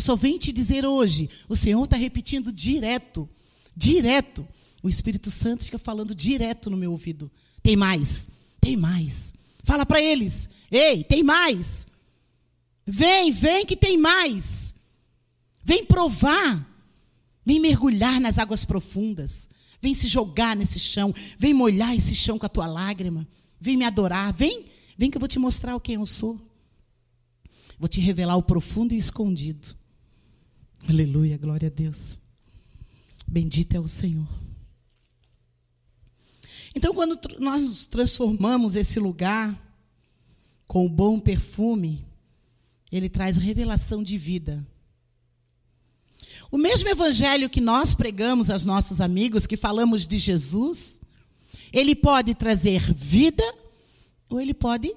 Eu 0.00 0.02
só 0.02 0.16
venho 0.16 0.38
te 0.38 0.50
dizer 0.50 0.86
hoje, 0.86 1.28
o 1.46 1.54
Senhor 1.54 1.84
está 1.84 1.94
repetindo 1.94 2.50
direto, 2.50 3.28
direto. 3.76 4.48
O 4.82 4.88
Espírito 4.88 5.30
Santo 5.30 5.66
fica 5.66 5.78
falando 5.78 6.14
direto 6.14 6.70
no 6.70 6.76
meu 6.78 6.90
ouvido. 6.90 7.30
Tem 7.62 7.76
mais, 7.76 8.26
tem 8.62 8.78
mais. 8.78 9.34
Fala 9.62 9.84
para 9.84 10.00
eles, 10.00 10.48
ei, 10.70 11.04
tem 11.04 11.22
mais. 11.22 11.86
Vem, 12.86 13.30
vem 13.30 13.66
que 13.66 13.76
tem 13.76 13.98
mais. 13.98 14.74
Vem 15.62 15.84
provar. 15.84 16.66
Vem 17.44 17.60
mergulhar 17.60 18.18
nas 18.22 18.38
águas 18.38 18.64
profundas. 18.64 19.50
Vem 19.82 19.92
se 19.92 20.08
jogar 20.08 20.56
nesse 20.56 20.78
chão. 20.78 21.14
Vem 21.36 21.52
molhar 21.52 21.94
esse 21.94 22.14
chão 22.16 22.38
com 22.38 22.46
a 22.46 22.48
tua 22.48 22.66
lágrima. 22.66 23.28
Vem 23.60 23.76
me 23.76 23.84
adorar. 23.84 24.32
Vem, 24.32 24.64
vem 24.96 25.10
que 25.10 25.18
eu 25.18 25.20
vou 25.20 25.28
te 25.28 25.38
mostrar 25.38 25.78
quem 25.78 25.96
eu 25.96 26.06
sou. 26.06 26.40
Vou 27.78 27.86
te 27.86 28.00
revelar 28.00 28.38
o 28.38 28.42
profundo 28.42 28.94
e 28.94 28.96
escondido. 28.96 29.78
Aleluia, 30.88 31.38
glória 31.38 31.68
a 31.68 31.70
Deus. 31.70 32.18
Bendito 33.26 33.74
é 33.74 33.80
o 33.80 33.86
Senhor. 33.86 34.28
Então, 36.74 36.94
quando 36.94 37.18
nós 37.38 37.86
transformamos 37.86 38.76
esse 38.76 38.98
lugar 38.98 39.58
com 40.66 40.86
o 40.86 40.88
bom 40.88 41.18
perfume, 41.18 42.06
ele 42.90 43.08
traz 43.08 43.36
revelação 43.36 44.02
de 44.02 44.16
vida. 44.16 44.66
O 46.50 46.58
mesmo 46.58 46.88
evangelho 46.88 47.50
que 47.50 47.60
nós 47.60 47.94
pregamos 47.94 48.50
aos 48.50 48.64
nossos 48.64 49.00
amigos, 49.00 49.46
que 49.46 49.56
falamos 49.56 50.06
de 50.06 50.18
Jesus, 50.18 50.98
ele 51.72 51.94
pode 51.94 52.34
trazer 52.34 52.92
vida 52.92 53.44
ou 54.28 54.40
ele 54.40 54.54
pode 54.54 54.94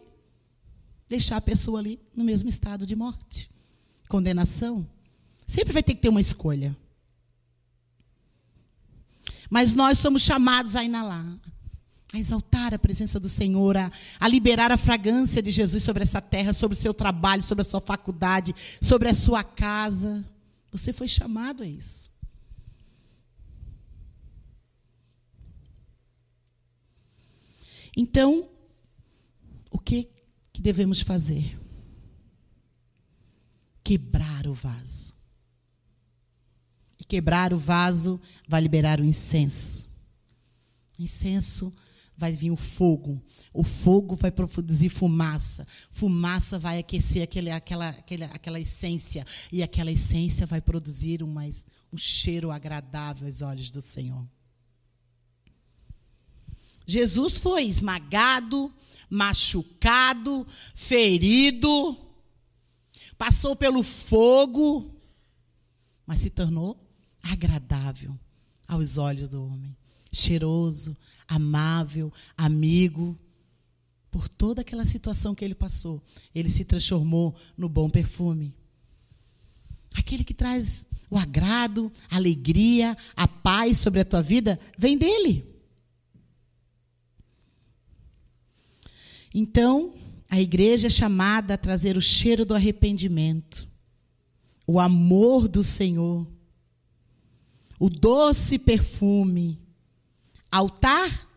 deixar 1.07 1.37
a 1.37 1.41
pessoa 1.41 1.79
ali 1.79 1.99
no 2.15 2.23
mesmo 2.23 2.49
estado 2.49 2.85
de 2.85 2.95
morte, 2.95 3.49
condenação. 4.09 4.87
Sempre 5.53 5.71
vai 5.71 5.83
ter 5.83 5.93
que 5.93 6.01
ter 6.01 6.09
uma 6.09 6.19
escolha. 6.19 6.75
Mas 9.51 9.75
nós 9.75 9.99
somos 9.99 10.23
chamados 10.23 10.75
a 10.75 10.83
inalar, 10.83 11.37
a 12.11 12.17
exaltar 12.17 12.73
a 12.73 12.79
presença 12.79 13.19
do 13.19 13.29
Senhor, 13.29 13.77
a, 13.77 13.91
a, 14.19 14.27
liberar 14.27 14.71
a 14.71 14.77
fragrância 14.77 15.43
de 15.43 15.51
Jesus 15.51 15.83
sobre 15.83 16.01
essa 16.01 16.19
terra, 16.19 16.53
sobre 16.53 16.75
o 16.75 16.81
seu 16.81 16.91
trabalho, 16.91 17.43
sobre 17.43 17.61
a 17.61 17.65
sua 17.65 17.79
faculdade, 17.79 18.55
sobre 18.81 19.09
a 19.09 19.13
sua 19.13 19.43
casa. 19.43 20.25
Você 20.71 20.91
foi 20.91 21.07
chamado 21.07 21.61
a 21.61 21.67
isso. 21.67 22.09
Então, 27.95 28.49
o 29.69 29.77
que, 29.77 30.09
que 30.51 30.63
devemos 30.63 31.01
fazer? 31.01 31.59
Quebrar 33.83 34.47
o 34.47 34.53
vaso. 34.55 35.13
E 37.03 37.05
quebrar 37.05 37.53
o 37.53 37.57
vaso 37.57 38.17
vai 38.47 38.61
liberar 38.61 39.01
o 39.01 39.03
incenso. 39.03 39.85
O 40.97 41.01
incenso 41.03 41.73
vai 42.15 42.31
vir 42.31 42.49
o 42.49 42.55
fogo. 42.55 43.21
O 43.53 43.61
fogo 43.61 44.15
vai 44.15 44.31
produzir 44.31 44.87
fumaça. 44.87 45.67
Fumaça 45.91 46.57
vai 46.57 46.79
aquecer 46.79 47.21
aquele, 47.21 47.51
aquela, 47.51 47.89
aquela, 47.89 48.25
aquela 48.27 48.57
essência. 48.57 49.27
E 49.51 49.61
aquela 49.61 49.91
essência 49.91 50.45
vai 50.45 50.61
produzir 50.61 51.21
um, 51.21 51.27
mais, 51.27 51.65
um 51.91 51.97
cheiro 51.97 52.51
agradável 52.51 53.27
aos 53.27 53.41
olhos 53.41 53.69
do 53.69 53.81
Senhor. 53.81 54.25
Jesus 56.87 57.37
foi 57.37 57.65
esmagado, 57.65 58.73
machucado, 59.09 60.47
ferido, 60.73 61.97
passou 63.17 63.57
pelo 63.57 63.83
fogo, 63.83 64.97
mas 66.07 66.21
se 66.21 66.29
tornou 66.29 66.82
agradável 67.23 68.19
aos 68.67 68.97
olhos 68.97 69.29
do 69.29 69.43
homem, 69.43 69.75
cheiroso, 70.11 70.95
amável, 71.27 72.11
amigo. 72.37 73.17
Por 74.11 74.27
toda 74.27 74.61
aquela 74.61 74.85
situação 74.85 75.33
que 75.33 75.43
ele 75.43 75.55
passou, 75.55 76.03
ele 76.35 76.49
se 76.49 76.63
transformou 76.63 77.33
no 77.57 77.67
bom 77.67 77.89
perfume. 77.89 78.53
Aquele 79.95 80.23
que 80.23 80.33
traz 80.33 80.85
o 81.09 81.17
agrado, 81.17 81.91
a 82.09 82.17
alegria, 82.17 82.95
a 83.15 83.27
paz 83.27 83.77
sobre 83.77 84.01
a 84.01 84.05
tua 84.05 84.21
vida, 84.21 84.59
vem 84.77 84.97
dele. 84.97 85.45
Então, 89.33 89.93
a 90.29 90.39
igreja 90.39 90.87
é 90.87 90.89
chamada 90.89 91.55
a 91.55 91.57
trazer 91.57 91.97
o 91.97 92.01
cheiro 92.01 92.45
do 92.45 92.53
arrependimento, 92.53 93.67
o 94.65 94.79
amor 94.79 95.47
do 95.47 95.63
Senhor, 95.63 96.27
o 97.79 97.89
doce 97.89 98.57
perfume, 98.57 99.59
altar, 100.51 101.27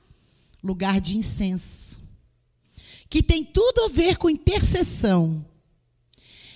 lugar 0.63 1.01
de 1.01 1.17
incenso, 1.17 2.01
que 3.09 3.23
tem 3.23 3.45
tudo 3.45 3.85
a 3.85 3.89
ver 3.89 4.17
com 4.17 4.29
intercessão. 4.29 5.45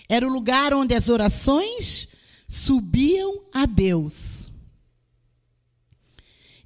Era 0.09 0.27
o 0.27 0.33
lugar 0.33 0.75
onde 0.75 0.95
as 0.95 1.09
orações 1.09 2.09
subiam 2.49 3.45
a 3.53 3.65
Deus. 3.65 4.51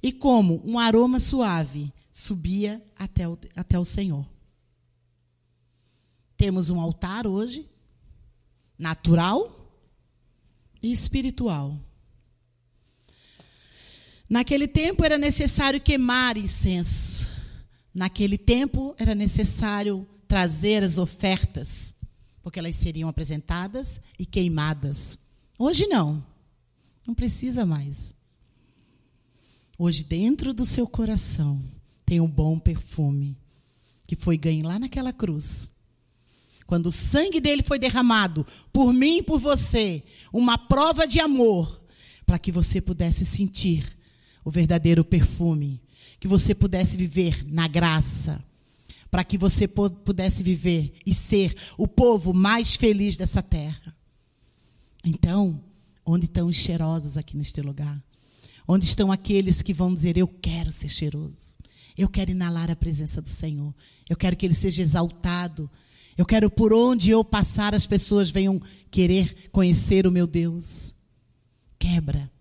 E 0.01 0.11
como 0.11 0.61
um 0.65 0.77
aroma 0.77 1.19
suave 1.19 1.93
subia 2.11 2.81
até 2.95 3.27
o, 3.27 3.37
até 3.55 3.77
o 3.77 3.85
Senhor. 3.85 4.25
Temos 6.37 6.69
um 6.69 6.79
altar 6.79 7.27
hoje, 7.27 7.67
natural 8.77 9.71
e 10.81 10.91
espiritual. 10.91 11.79
Naquele 14.35 14.67
tempo 14.67 15.05
era 15.05 15.17
necessário 15.17 15.79
queimar 15.79 16.35
incenso. 16.35 17.31
Naquele 17.93 18.37
tempo 18.37 18.93
era 18.97 19.15
necessário 19.15 20.05
trazer 20.27 20.83
as 20.83 20.97
ofertas, 20.97 21.93
porque 22.43 22.59
elas 22.59 22.75
seriam 22.75 23.07
apresentadas 23.07 24.01
e 24.19 24.25
queimadas. 24.25 25.17
Hoje 25.57 25.87
não. 25.87 26.21
Não 27.07 27.15
precisa 27.15 27.65
mais. 27.65 28.13
Hoje, 29.79 30.03
dentro 30.03 30.53
do 30.53 30.65
seu 30.65 30.85
coração, 30.85 31.63
tem 32.05 32.19
um 32.19 32.27
bom 32.27 32.59
perfume 32.59 33.37
que 34.05 34.17
foi 34.17 34.37
ganho 34.37 34.67
lá 34.67 34.77
naquela 34.77 35.13
cruz 35.13 35.71
quando 36.67 36.87
o 36.87 36.91
sangue 36.91 37.39
dele 37.39 37.63
foi 37.63 37.79
derramado 37.79 38.45
por 38.73 38.91
mim 38.91 39.19
e 39.19 39.23
por 39.23 39.39
você, 39.39 40.03
uma 40.33 40.57
prova 40.57 41.07
de 41.07 41.21
amor, 41.21 41.81
para 42.25 42.37
que 42.37 42.51
você 42.51 42.81
pudesse 42.81 43.23
sentir 43.23 43.94
o 44.45 44.49
verdadeiro 44.49 45.03
perfume, 45.03 45.81
que 46.19 46.27
você 46.27 46.55
pudesse 46.55 46.95
viver 46.95 47.45
na 47.45 47.67
graça, 47.67 48.41
para 49.11 49.25
que 49.25 49.37
você 49.37 49.67
pudesse 49.67 50.41
viver 50.41 50.93
e 51.05 51.13
ser 51.13 51.53
o 51.77 51.87
povo 51.87 52.33
mais 52.33 52.75
feliz 52.75 53.17
dessa 53.17 53.41
terra. 53.41 53.93
Então, 55.03 55.61
onde 56.05 56.25
estão 56.25 56.47
os 56.47 56.55
cheirosos 56.55 57.17
aqui 57.17 57.35
neste 57.35 57.59
lugar? 57.61 58.01
Onde 58.67 58.85
estão 58.85 59.11
aqueles 59.11 59.61
que 59.61 59.73
vão 59.73 59.93
dizer: 59.93 60.17
Eu 60.17 60.27
quero 60.27 60.71
ser 60.71 60.89
cheiroso, 60.89 61.57
eu 61.97 62.07
quero 62.07 62.31
inalar 62.31 62.71
a 62.71 62.75
presença 62.75 63.21
do 63.21 63.29
Senhor, 63.29 63.73
eu 64.07 64.15
quero 64.15 64.37
que 64.37 64.45
Ele 64.45 64.55
seja 64.55 64.81
exaltado 64.81 65.69
eu 66.17 66.25
quero 66.25 66.49
por 66.49 66.73
onde 66.73 67.11
eu 67.11 67.23
passar 67.25 67.75
as 67.75 67.85
pessoas 67.85 68.29
venham 68.29 68.61
querer 68.89 69.49
conhecer 69.51 70.07
o 70.07 70.11
meu 70.11 70.25
Deus. 70.25 70.95
Quebra. 71.77 72.31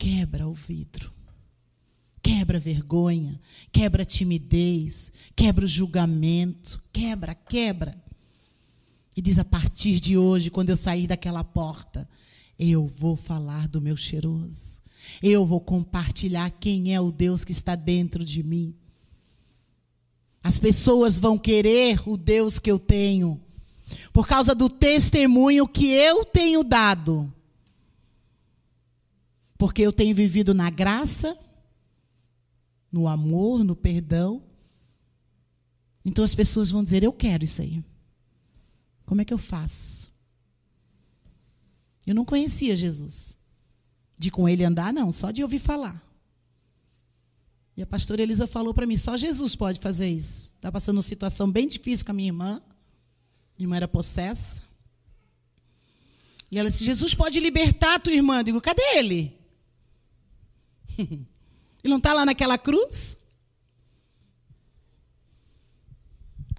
Quebra 0.00 0.48
o 0.48 0.54
vidro. 0.54 1.12
Quebra 2.22 2.56
a 2.56 2.60
vergonha, 2.60 3.38
quebra 3.70 4.02
a 4.02 4.06
timidez, 4.06 5.12
quebra 5.36 5.66
o 5.66 5.68
julgamento, 5.68 6.82
quebra, 6.90 7.34
quebra. 7.34 8.02
E 9.14 9.20
diz: 9.20 9.38
a 9.38 9.44
partir 9.44 10.00
de 10.00 10.16
hoje, 10.16 10.50
quando 10.50 10.70
eu 10.70 10.76
sair 10.76 11.06
daquela 11.06 11.44
porta, 11.44 12.08
eu 12.58 12.86
vou 12.86 13.14
falar 13.14 13.68
do 13.68 13.78
meu 13.78 13.94
cheiroso. 13.94 14.80
Eu 15.22 15.44
vou 15.44 15.60
compartilhar 15.60 16.48
quem 16.48 16.94
é 16.94 17.00
o 17.00 17.12
Deus 17.12 17.44
que 17.44 17.52
está 17.52 17.74
dentro 17.74 18.24
de 18.24 18.42
mim. 18.42 18.74
As 20.42 20.58
pessoas 20.58 21.18
vão 21.18 21.36
querer 21.36 22.00
o 22.08 22.16
Deus 22.16 22.58
que 22.58 22.70
eu 22.70 22.78
tenho, 22.78 23.38
por 24.14 24.26
causa 24.26 24.54
do 24.54 24.70
testemunho 24.70 25.68
que 25.68 25.90
eu 25.90 26.24
tenho 26.24 26.64
dado. 26.64 27.30
Porque 29.60 29.82
eu 29.82 29.92
tenho 29.92 30.16
vivido 30.16 30.54
na 30.54 30.70
graça, 30.70 31.38
no 32.90 33.06
amor, 33.06 33.62
no 33.62 33.76
perdão. 33.76 34.42
Então 36.02 36.24
as 36.24 36.34
pessoas 36.34 36.70
vão 36.70 36.82
dizer: 36.82 37.02
Eu 37.02 37.12
quero 37.12 37.44
isso 37.44 37.60
aí. 37.60 37.84
Como 39.04 39.20
é 39.20 39.24
que 39.24 39.34
eu 39.34 39.36
faço? 39.36 40.10
Eu 42.06 42.14
não 42.14 42.24
conhecia 42.24 42.74
Jesus. 42.74 43.36
De 44.16 44.30
com 44.30 44.48
ele 44.48 44.64
andar, 44.64 44.94
não, 44.94 45.12
só 45.12 45.30
de 45.30 45.42
ouvir 45.42 45.58
falar. 45.58 46.02
E 47.76 47.82
a 47.82 47.86
pastora 47.86 48.22
Elisa 48.22 48.46
falou 48.46 48.72
para 48.72 48.86
mim: 48.86 48.96
só 48.96 49.14
Jesus 49.14 49.54
pode 49.54 49.78
fazer 49.78 50.08
isso. 50.08 50.50
Está 50.56 50.72
passando 50.72 50.96
uma 50.96 51.02
situação 51.02 51.52
bem 51.52 51.68
difícil 51.68 52.06
com 52.06 52.12
a 52.12 52.14
minha 52.14 52.30
irmã. 52.30 52.62
Minha 53.58 53.66
irmã 53.66 53.76
era 53.76 53.88
possessa. 53.88 54.62
E 56.50 56.58
ela 56.58 56.70
disse: 56.70 56.82
Jesus 56.82 57.14
pode 57.14 57.38
libertar 57.38 57.96
a 57.96 57.98
tua 57.98 58.14
irmã. 58.14 58.38
Eu 58.38 58.44
digo: 58.44 58.60
cadê 58.62 58.96
ele? 58.96 59.38
Ele 61.02 61.28
não 61.84 61.98
está 61.98 62.12
lá 62.12 62.24
naquela 62.24 62.58
cruz? 62.58 63.18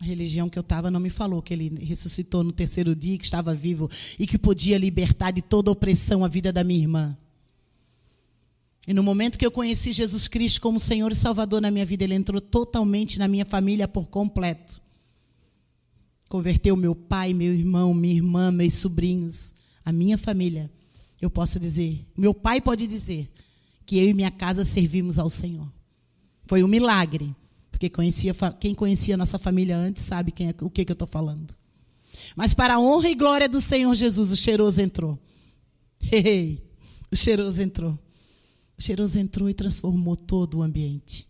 A 0.02 0.04
religião 0.04 0.50
que 0.50 0.58
eu 0.58 0.62
estava 0.62 0.90
não 0.90 1.00
me 1.00 1.12
falou 1.12 1.44
que 1.44 1.54
ele 1.54 1.86
ressuscitou 1.86 2.44
no 2.44 2.52
terceiro 2.52 2.96
dia, 2.96 3.20
que 3.20 3.24
estava 3.24 3.54
vivo 3.54 3.88
e 4.18 4.26
que 4.26 4.38
podia 4.38 4.78
libertar 4.78 5.30
de 5.30 5.44
toda 5.44 5.70
opressão 5.70 6.26
a 6.26 6.28
vida 6.28 6.52
da 6.52 6.64
minha 6.64 6.80
irmã. 6.80 7.18
E 8.88 8.94
no 8.96 9.04
momento 9.04 9.38
que 9.38 9.46
eu 9.46 9.52
conheci 9.52 9.92
Jesus 9.92 10.28
Cristo 10.28 10.60
como 10.60 10.80
Senhor 10.80 11.12
e 11.12 11.16
Salvador 11.16 11.62
na 11.62 11.70
minha 11.70 11.86
vida, 11.86 12.04
Ele 12.04 12.16
entrou 12.16 12.42
totalmente 12.42 13.20
na 13.20 13.28
minha 13.28 13.46
família 13.46 13.88
por 13.88 14.08
completo. 14.08 14.82
Converteu 16.28 16.76
meu 16.76 16.96
pai, 16.96 17.32
meu 17.32 17.54
irmão, 17.54 17.94
minha 17.94 18.16
irmã, 18.16 18.52
meus 18.52 18.74
sobrinhos, 18.74 19.54
a 19.86 19.92
minha 19.92 20.18
família. 20.18 20.72
Eu 21.22 21.30
posso 21.30 21.60
dizer, 21.60 22.08
meu 22.18 22.34
pai 22.34 22.60
pode 22.60 22.88
dizer 22.88 23.30
que 23.92 24.00
eu 24.00 24.08
e 24.08 24.14
minha 24.14 24.32
casa 24.32 24.64
servimos 24.64 25.20
ao 25.20 25.30
Senhor. 25.30 25.70
Foi 26.46 26.64
um 26.64 26.68
milagre, 26.68 27.36
porque 27.70 27.90
conhecia, 27.90 28.34
quem 28.58 28.74
conhecia 28.74 29.18
nossa 29.18 29.38
família 29.38 29.78
antes 29.78 30.04
sabe 30.04 30.32
quem 30.32 30.48
é, 30.48 30.56
o 30.62 30.70
que, 30.70 30.86
que 30.86 30.94
eu 30.94 30.94
estou 30.94 31.10
falando. 31.10 31.54
Mas 32.34 32.54
para 32.54 32.76
a 32.76 32.80
honra 32.80 33.10
e 33.10 33.16
glória 33.16 33.50
do 33.50 33.60
Senhor 33.60 33.94
Jesus, 33.94 34.32
o 34.32 34.38
cheiroso 34.38 34.82
entrou. 34.82 35.20
Ei, 36.10 36.64
o 37.12 37.18
cheiroso 37.18 37.62
entrou. 37.62 38.00
O 38.78 38.82
cheiroso 38.82 39.20
entrou 39.20 39.50
e 39.50 39.54
transformou 39.54 40.16
todo 40.16 40.60
o 40.60 40.64
ambiente. 40.64 41.28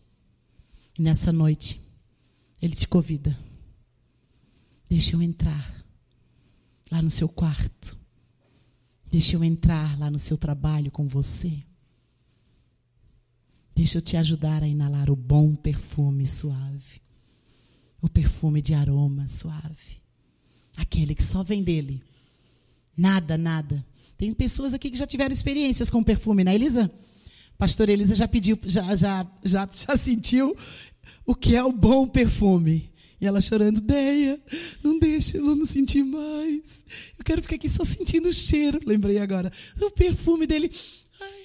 E 0.99 1.01
nessa 1.01 1.31
noite, 1.31 1.81
ele 2.61 2.75
te 2.75 2.87
convida. 2.87 3.35
Deixa 4.87 5.15
eu 5.15 5.21
entrar 5.23 5.83
lá 6.91 7.01
no 7.01 7.09
seu 7.09 7.27
quarto. 7.27 7.97
Deixa 9.09 9.35
eu 9.35 9.43
entrar 9.43 9.97
lá 9.97 10.11
no 10.11 10.19
seu 10.19 10.37
trabalho 10.37 10.91
com 10.91 11.07
você. 11.07 11.63
Deixa 13.75 13.97
eu 13.97 14.01
te 14.01 14.17
ajudar 14.17 14.63
a 14.63 14.67
inalar 14.67 15.09
o 15.09 15.15
bom 15.15 15.55
perfume 15.55 16.27
suave. 16.27 17.01
O 18.01 18.09
perfume 18.09 18.61
de 18.61 18.73
aroma 18.73 19.27
suave. 19.27 20.01
Aquele 20.77 21.15
que 21.15 21.23
só 21.23 21.43
vem 21.43 21.63
dele. 21.63 22.01
Nada, 22.95 23.37
nada. 23.37 23.85
Tem 24.17 24.33
pessoas 24.33 24.73
aqui 24.73 24.91
que 24.91 24.97
já 24.97 25.07
tiveram 25.07 25.33
experiências 25.33 25.89
com 25.89 26.03
perfume, 26.03 26.43
né, 26.43 26.53
Elisa? 26.53 26.91
Pastor 27.57 27.89
Elisa 27.89 28.15
já 28.15 28.27
pediu, 28.27 28.57
já, 28.65 28.95
já, 28.95 29.27
já, 29.43 29.69
já 29.71 29.97
sentiu 29.97 30.55
o 31.25 31.35
que 31.35 31.55
é 31.55 31.63
o 31.63 31.71
bom 31.71 32.07
perfume. 32.07 32.91
E 33.19 33.27
ela 33.27 33.39
chorando, 33.39 33.79
Deia, 33.79 34.41
não 34.83 34.97
deixa 34.97 35.37
eu 35.37 35.55
não 35.55 35.63
sentir 35.63 36.03
mais. 36.03 36.83
Eu 37.17 37.23
quero 37.23 37.39
ficar 37.41 37.55
aqui 37.55 37.69
só 37.69 37.83
sentindo 37.83 38.29
o 38.29 38.33
cheiro. 38.33 38.79
Lembrei 38.83 39.19
agora. 39.19 39.51
O 39.79 39.91
perfume 39.91 40.47
dele. 40.47 40.71
Ai, 41.21 41.40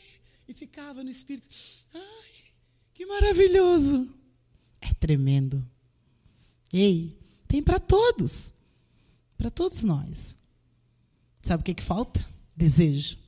e 0.49 0.55
ficava 0.55 1.03
no 1.03 1.11
espírito. 1.11 1.49
Ai, 1.92 2.30
que 2.94 3.05
maravilhoso. 3.05 4.09
É 4.80 4.92
tremendo. 4.94 5.66
Ei, 6.72 7.18
tem 7.49 7.62
para 7.62 7.80
todos. 7.80 8.55
Para 9.36 9.51
todos 9.51 9.82
nós. 9.82 10.36
Sabe 11.42 11.61
o 11.61 11.64
que, 11.64 11.74
que 11.74 11.82
falta? 11.82 12.24
Desejo. 12.57 13.18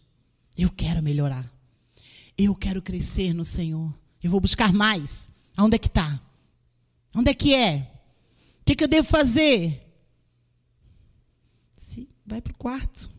Eu 0.56 0.70
quero 0.70 1.02
melhorar. 1.02 1.50
Eu 2.36 2.54
quero 2.54 2.82
crescer 2.82 3.32
no 3.32 3.44
Senhor. 3.44 3.92
Eu 4.22 4.30
vou 4.30 4.40
buscar 4.40 4.72
mais. 4.72 5.30
Aonde 5.56 5.76
é 5.76 5.78
que 5.78 5.88
está? 5.88 6.20
Onde 7.14 7.30
é 7.30 7.34
que 7.34 7.54
é? 7.54 7.92
O 8.60 8.64
que, 8.64 8.76
que 8.76 8.84
eu 8.84 8.88
devo 8.88 9.06
fazer? 9.06 9.80
Se, 11.76 12.08
vai 12.24 12.40
para 12.40 12.52
o 12.52 12.56
quarto. 12.56 13.10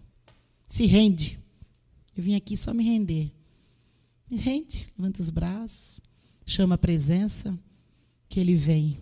Se 0.68 0.86
rende. 0.86 1.40
Eu 2.16 2.24
vim 2.24 2.36
aqui 2.36 2.56
só 2.56 2.74
me 2.74 2.84
render. 2.84 3.32
Me 4.30 4.38
rende, 4.38 4.94
levanta 4.98 5.22
os 5.22 5.30
braços, 5.30 6.02
chama 6.46 6.76
a 6.76 6.78
presença, 6.78 7.58
que 8.28 8.40
Ele 8.40 8.56
vem. 8.56 9.00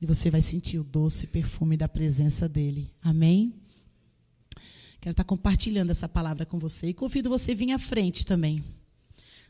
E 0.00 0.06
você 0.06 0.30
vai 0.30 0.42
sentir 0.42 0.78
o 0.78 0.84
doce 0.84 1.26
perfume 1.26 1.76
da 1.76 1.88
presença 1.88 2.48
dEle. 2.48 2.90
Amém? 3.00 3.54
Quero 5.00 5.12
estar 5.12 5.24
compartilhando 5.24 5.90
essa 5.90 6.08
palavra 6.08 6.44
com 6.44 6.58
você. 6.58 6.88
E 6.88 6.94
convido 6.94 7.30
você 7.30 7.52
a 7.52 7.54
vir 7.54 7.70
à 7.72 7.78
frente 7.78 8.26
também. 8.26 8.64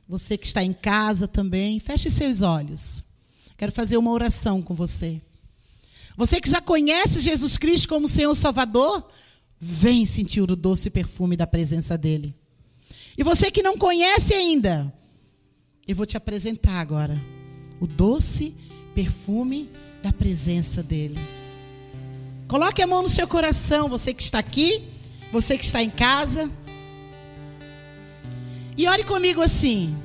Você 0.06 0.36
que 0.36 0.46
está 0.46 0.62
em 0.62 0.72
casa 0.72 1.26
também, 1.26 1.80
feche 1.80 2.10
seus 2.10 2.42
olhos. 2.42 3.02
Quero 3.56 3.72
fazer 3.72 3.96
uma 3.96 4.10
oração 4.10 4.60
com 4.60 4.74
você. 4.74 5.22
Você 6.16 6.40
que 6.40 6.50
já 6.50 6.60
conhece 6.60 7.20
Jesus 7.20 7.56
Cristo 7.56 7.88
como 7.88 8.06
Senhor 8.06 8.34
Salvador, 8.34 9.08
vem 9.58 10.04
sentir 10.04 10.42
o 10.42 10.56
doce 10.56 10.90
perfume 10.90 11.36
da 11.36 11.46
presença 11.46 11.96
dEle. 11.96 12.34
E 13.16 13.22
você 13.22 13.50
que 13.50 13.62
não 13.62 13.78
conhece 13.78 14.34
ainda, 14.34 14.92
eu 15.86 15.94
vou 15.94 16.06
te 16.06 16.16
apresentar 16.16 16.80
agora 16.80 17.20
o 17.80 17.86
doce 17.86 18.54
perfume 18.94 19.70
da 20.02 20.12
presença 20.12 20.82
dEle. 20.82 21.18
Coloque 22.48 22.82
a 22.82 22.86
mão 22.86 23.02
no 23.02 23.08
seu 23.08 23.26
coração, 23.26 23.88
você 23.88 24.12
que 24.12 24.22
está 24.22 24.38
aqui 24.38 24.94
você 25.34 25.58
que 25.58 25.64
está 25.64 25.82
em 25.82 25.90
casa. 25.90 26.48
E 28.76 28.86
ore 28.86 29.02
comigo 29.02 29.42
assim. 29.42 29.96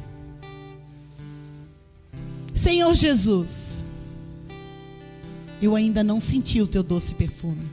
Senhor 2.53 2.95
Jesus, 2.95 3.85
eu 5.61 5.75
ainda 5.75 6.03
não 6.03 6.19
senti 6.19 6.61
o 6.61 6.67
teu 6.67 6.81
doce 6.81 7.13
perfume. 7.13 7.69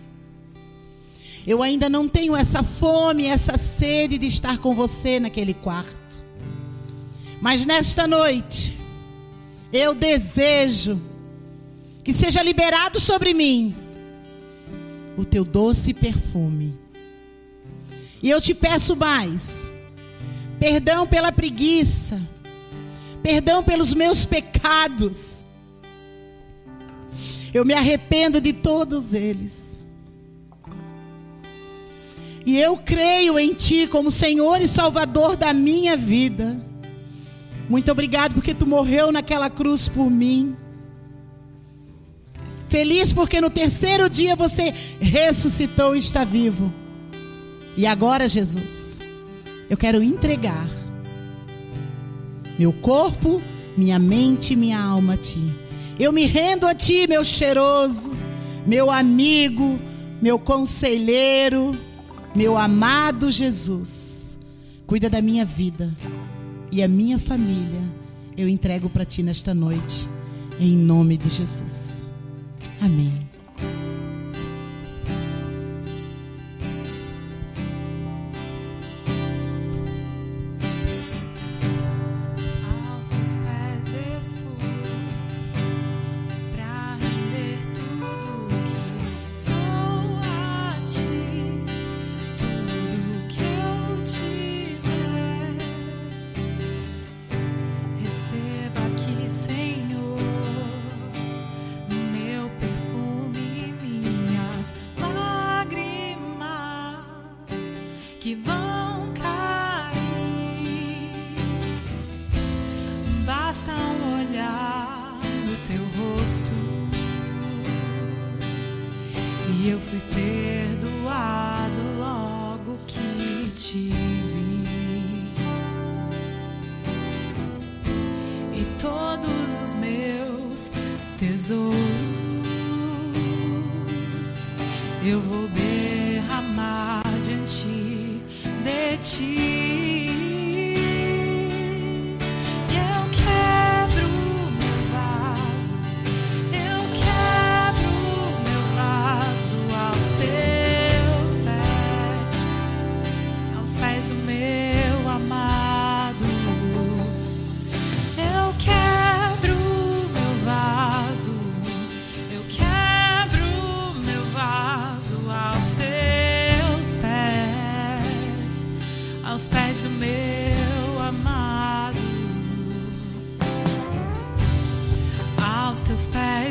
Eu 1.46 1.62
ainda 1.62 1.88
não 1.88 2.08
tenho 2.08 2.34
essa 2.34 2.62
fome, 2.62 3.26
essa 3.26 3.56
sede 3.56 4.18
de 4.18 4.26
estar 4.26 4.58
com 4.58 4.74
você 4.74 5.20
naquele 5.20 5.54
quarto. 5.54 6.24
Mas 7.40 7.64
nesta 7.64 8.06
noite, 8.06 8.76
eu 9.72 9.94
desejo 9.94 11.00
que 12.02 12.12
seja 12.12 12.42
liberado 12.42 12.98
sobre 12.98 13.32
mim 13.32 13.74
o 15.16 15.24
teu 15.24 15.44
doce 15.44 15.94
perfume 15.94 16.86
e 18.22 18.30
eu 18.30 18.40
te 18.40 18.54
peço 18.54 18.96
mais: 18.96 19.70
perdão 20.58 21.06
pela 21.06 21.30
preguiça, 21.30 22.20
perdão 23.22 23.62
pelos 23.62 23.94
meus 23.94 24.24
pecados. 24.24 25.44
Eu 27.54 27.64
me 27.64 27.72
arrependo 27.72 28.40
de 28.40 28.52
todos 28.52 29.14
eles. 29.14 29.75
E 32.46 32.56
eu 32.56 32.76
creio 32.76 33.36
em 33.38 33.52
Ti 33.52 33.88
como 33.88 34.08
Senhor 34.08 34.60
e 34.60 34.68
Salvador 34.68 35.36
da 35.36 35.52
minha 35.52 35.96
vida. 35.96 36.56
Muito 37.68 37.90
obrigado 37.90 38.34
porque 38.34 38.54
Tu 38.54 38.64
morreu 38.64 39.10
naquela 39.10 39.50
cruz 39.50 39.88
por 39.88 40.08
mim. 40.08 40.56
Feliz 42.68 43.12
porque 43.12 43.40
no 43.40 43.50
terceiro 43.50 44.08
dia 44.08 44.36
você 44.36 44.72
ressuscitou 45.00 45.96
e 45.96 45.98
está 45.98 46.22
vivo. 46.22 46.72
E 47.76 47.84
agora, 47.84 48.28
Jesus, 48.28 49.00
eu 49.68 49.76
quero 49.76 50.00
entregar 50.00 50.68
meu 52.58 52.72
corpo, 52.72 53.42
minha 53.76 53.98
mente, 53.98 54.56
minha 54.56 54.80
alma 54.80 55.14
a 55.14 55.16
Ti. 55.16 55.42
Eu 55.98 56.12
me 56.12 56.24
rendo 56.24 56.66
a 56.66 56.74
Ti, 56.74 57.06
meu 57.06 57.24
cheiroso, 57.24 58.12
meu 58.66 58.90
amigo, 58.90 59.78
meu 60.22 60.38
conselheiro, 60.38 61.76
meu 62.36 62.58
amado 62.58 63.30
Jesus. 63.30 64.38
Cuida 64.86 65.08
da 65.08 65.22
minha 65.22 65.44
vida 65.44 65.92
e 66.70 66.82
a 66.82 66.88
minha 66.88 67.18
família. 67.18 67.80
Eu 68.36 68.46
entrego 68.48 68.90
para 68.90 69.06
Ti 69.06 69.22
nesta 69.22 69.54
noite, 69.54 70.06
em 70.60 70.76
nome 70.76 71.16
de 71.16 71.30
Jesus. 71.30 72.10
Amém. 72.80 73.25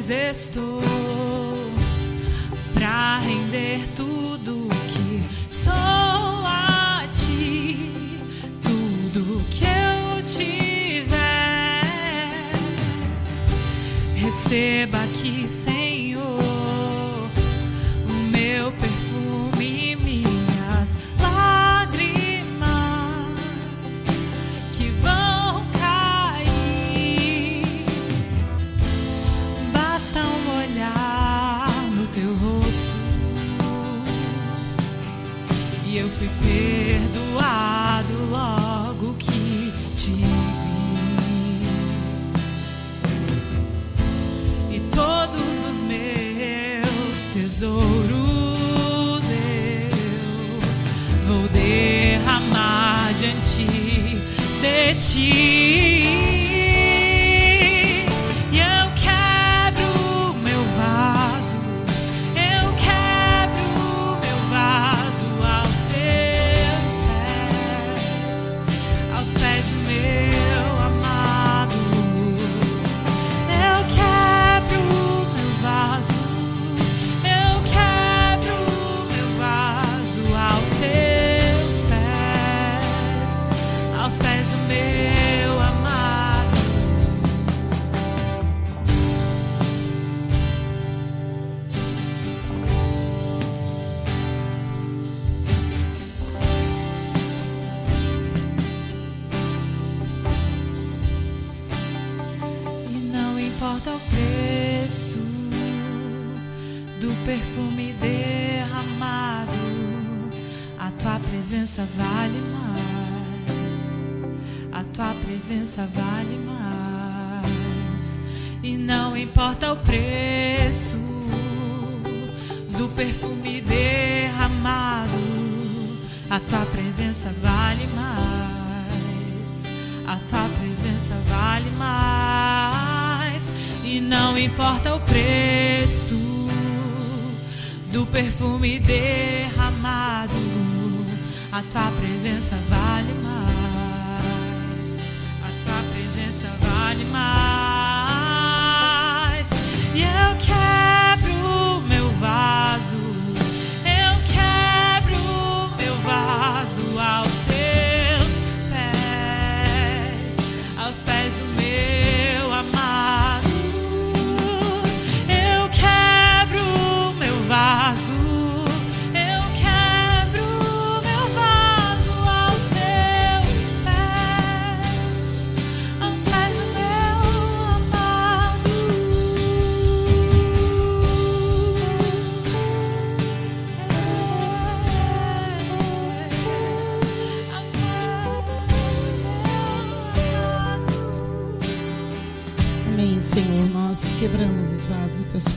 pois 0.05 0.09
estou 0.09 0.81
para 2.73 3.17
render 3.19 3.87
tudo 3.95 4.69
que 4.87 5.23
sou 5.49 5.73
a 5.73 7.03
ti, 7.09 7.91
tudo 8.61 9.43
que 9.49 9.63
eu 9.63 10.21
tiver. 10.23 11.81
Receba 14.15 14.97
aqui, 15.03 15.47
Senhor. 15.47 15.74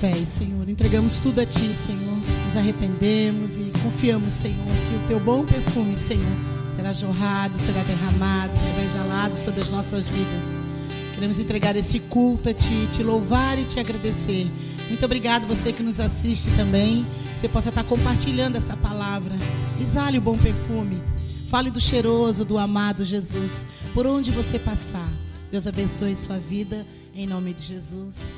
pés, 0.01 0.29
Senhor. 0.29 0.69
Entregamos 0.69 1.19
tudo 1.19 1.41
a 1.41 1.47
Ti, 1.47 1.75
Senhor. 1.75 2.17
Nos 2.45 2.57
arrependemos 2.57 3.57
e 3.59 3.71
confiamos, 3.83 4.33
Senhor, 4.33 4.57
que 4.57 5.05
o 5.05 5.09
Teu 5.09 5.21
bom 5.21 5.45
perfume, 5.45 5.97
Senhor, 5.97 6.25
será 6.75 6.93
jorrado, 6.93 7.59
será 7.59 7.83
derramado, 7.83 8.53
será 8.57 8.87
exalado 8.87 9.37
sobre 9.37 9.61
as 9.61 9.71
nossas 9.71 10.05
vidas. 10.07 10.61
Queremos 11.15 11.39
entregar 11.39 11.75
esse 11.77 11.99
culto 12.01 12.49
a 12.49 12.55
Ti, 12.55 12.89
te 12.93 13.03
louvar 13.03 13.59
e 13.59 13.65
te 13.65 13.81
agradecer. 13.81 14.47
Muito 14.89 15.05
obrigado 15.05 15.47
você 15.47 15.73
que 15.73 15.83
nos 15.83 16.01
assiste 16.01 16.51
também. 16.57 17.07
Você 17.37 17.49
possa 17.49 17.69
estar 17.69 17.85
compartilhando 17.85 18.57
essa 18.57 18.77
palavra. 18.77 19.35
Exale 19.81 20.19
o 20.19 20.23
bom 20.23 20.39
perfume. 20.39 21.03
Fale 21.49 21.71
do 21.71 21.81
cheiroso, 21.81 22.45
do 22.45 22.57
amado 22.57 23.05
Jesus. 23.05 23.67
Por 23.93 24.07
onde 24.07 24.31
você 24.31 24.59
passar. 24.59 25.09
Deus 25.51 25.67
abençoe 25.67 26.15
sua 26.15 26.39
vida. 26.39 26.87
Em 27.15 27.27
nome 27.27 27.53
de 27.53 27.63
Jesus. 27.63 28.37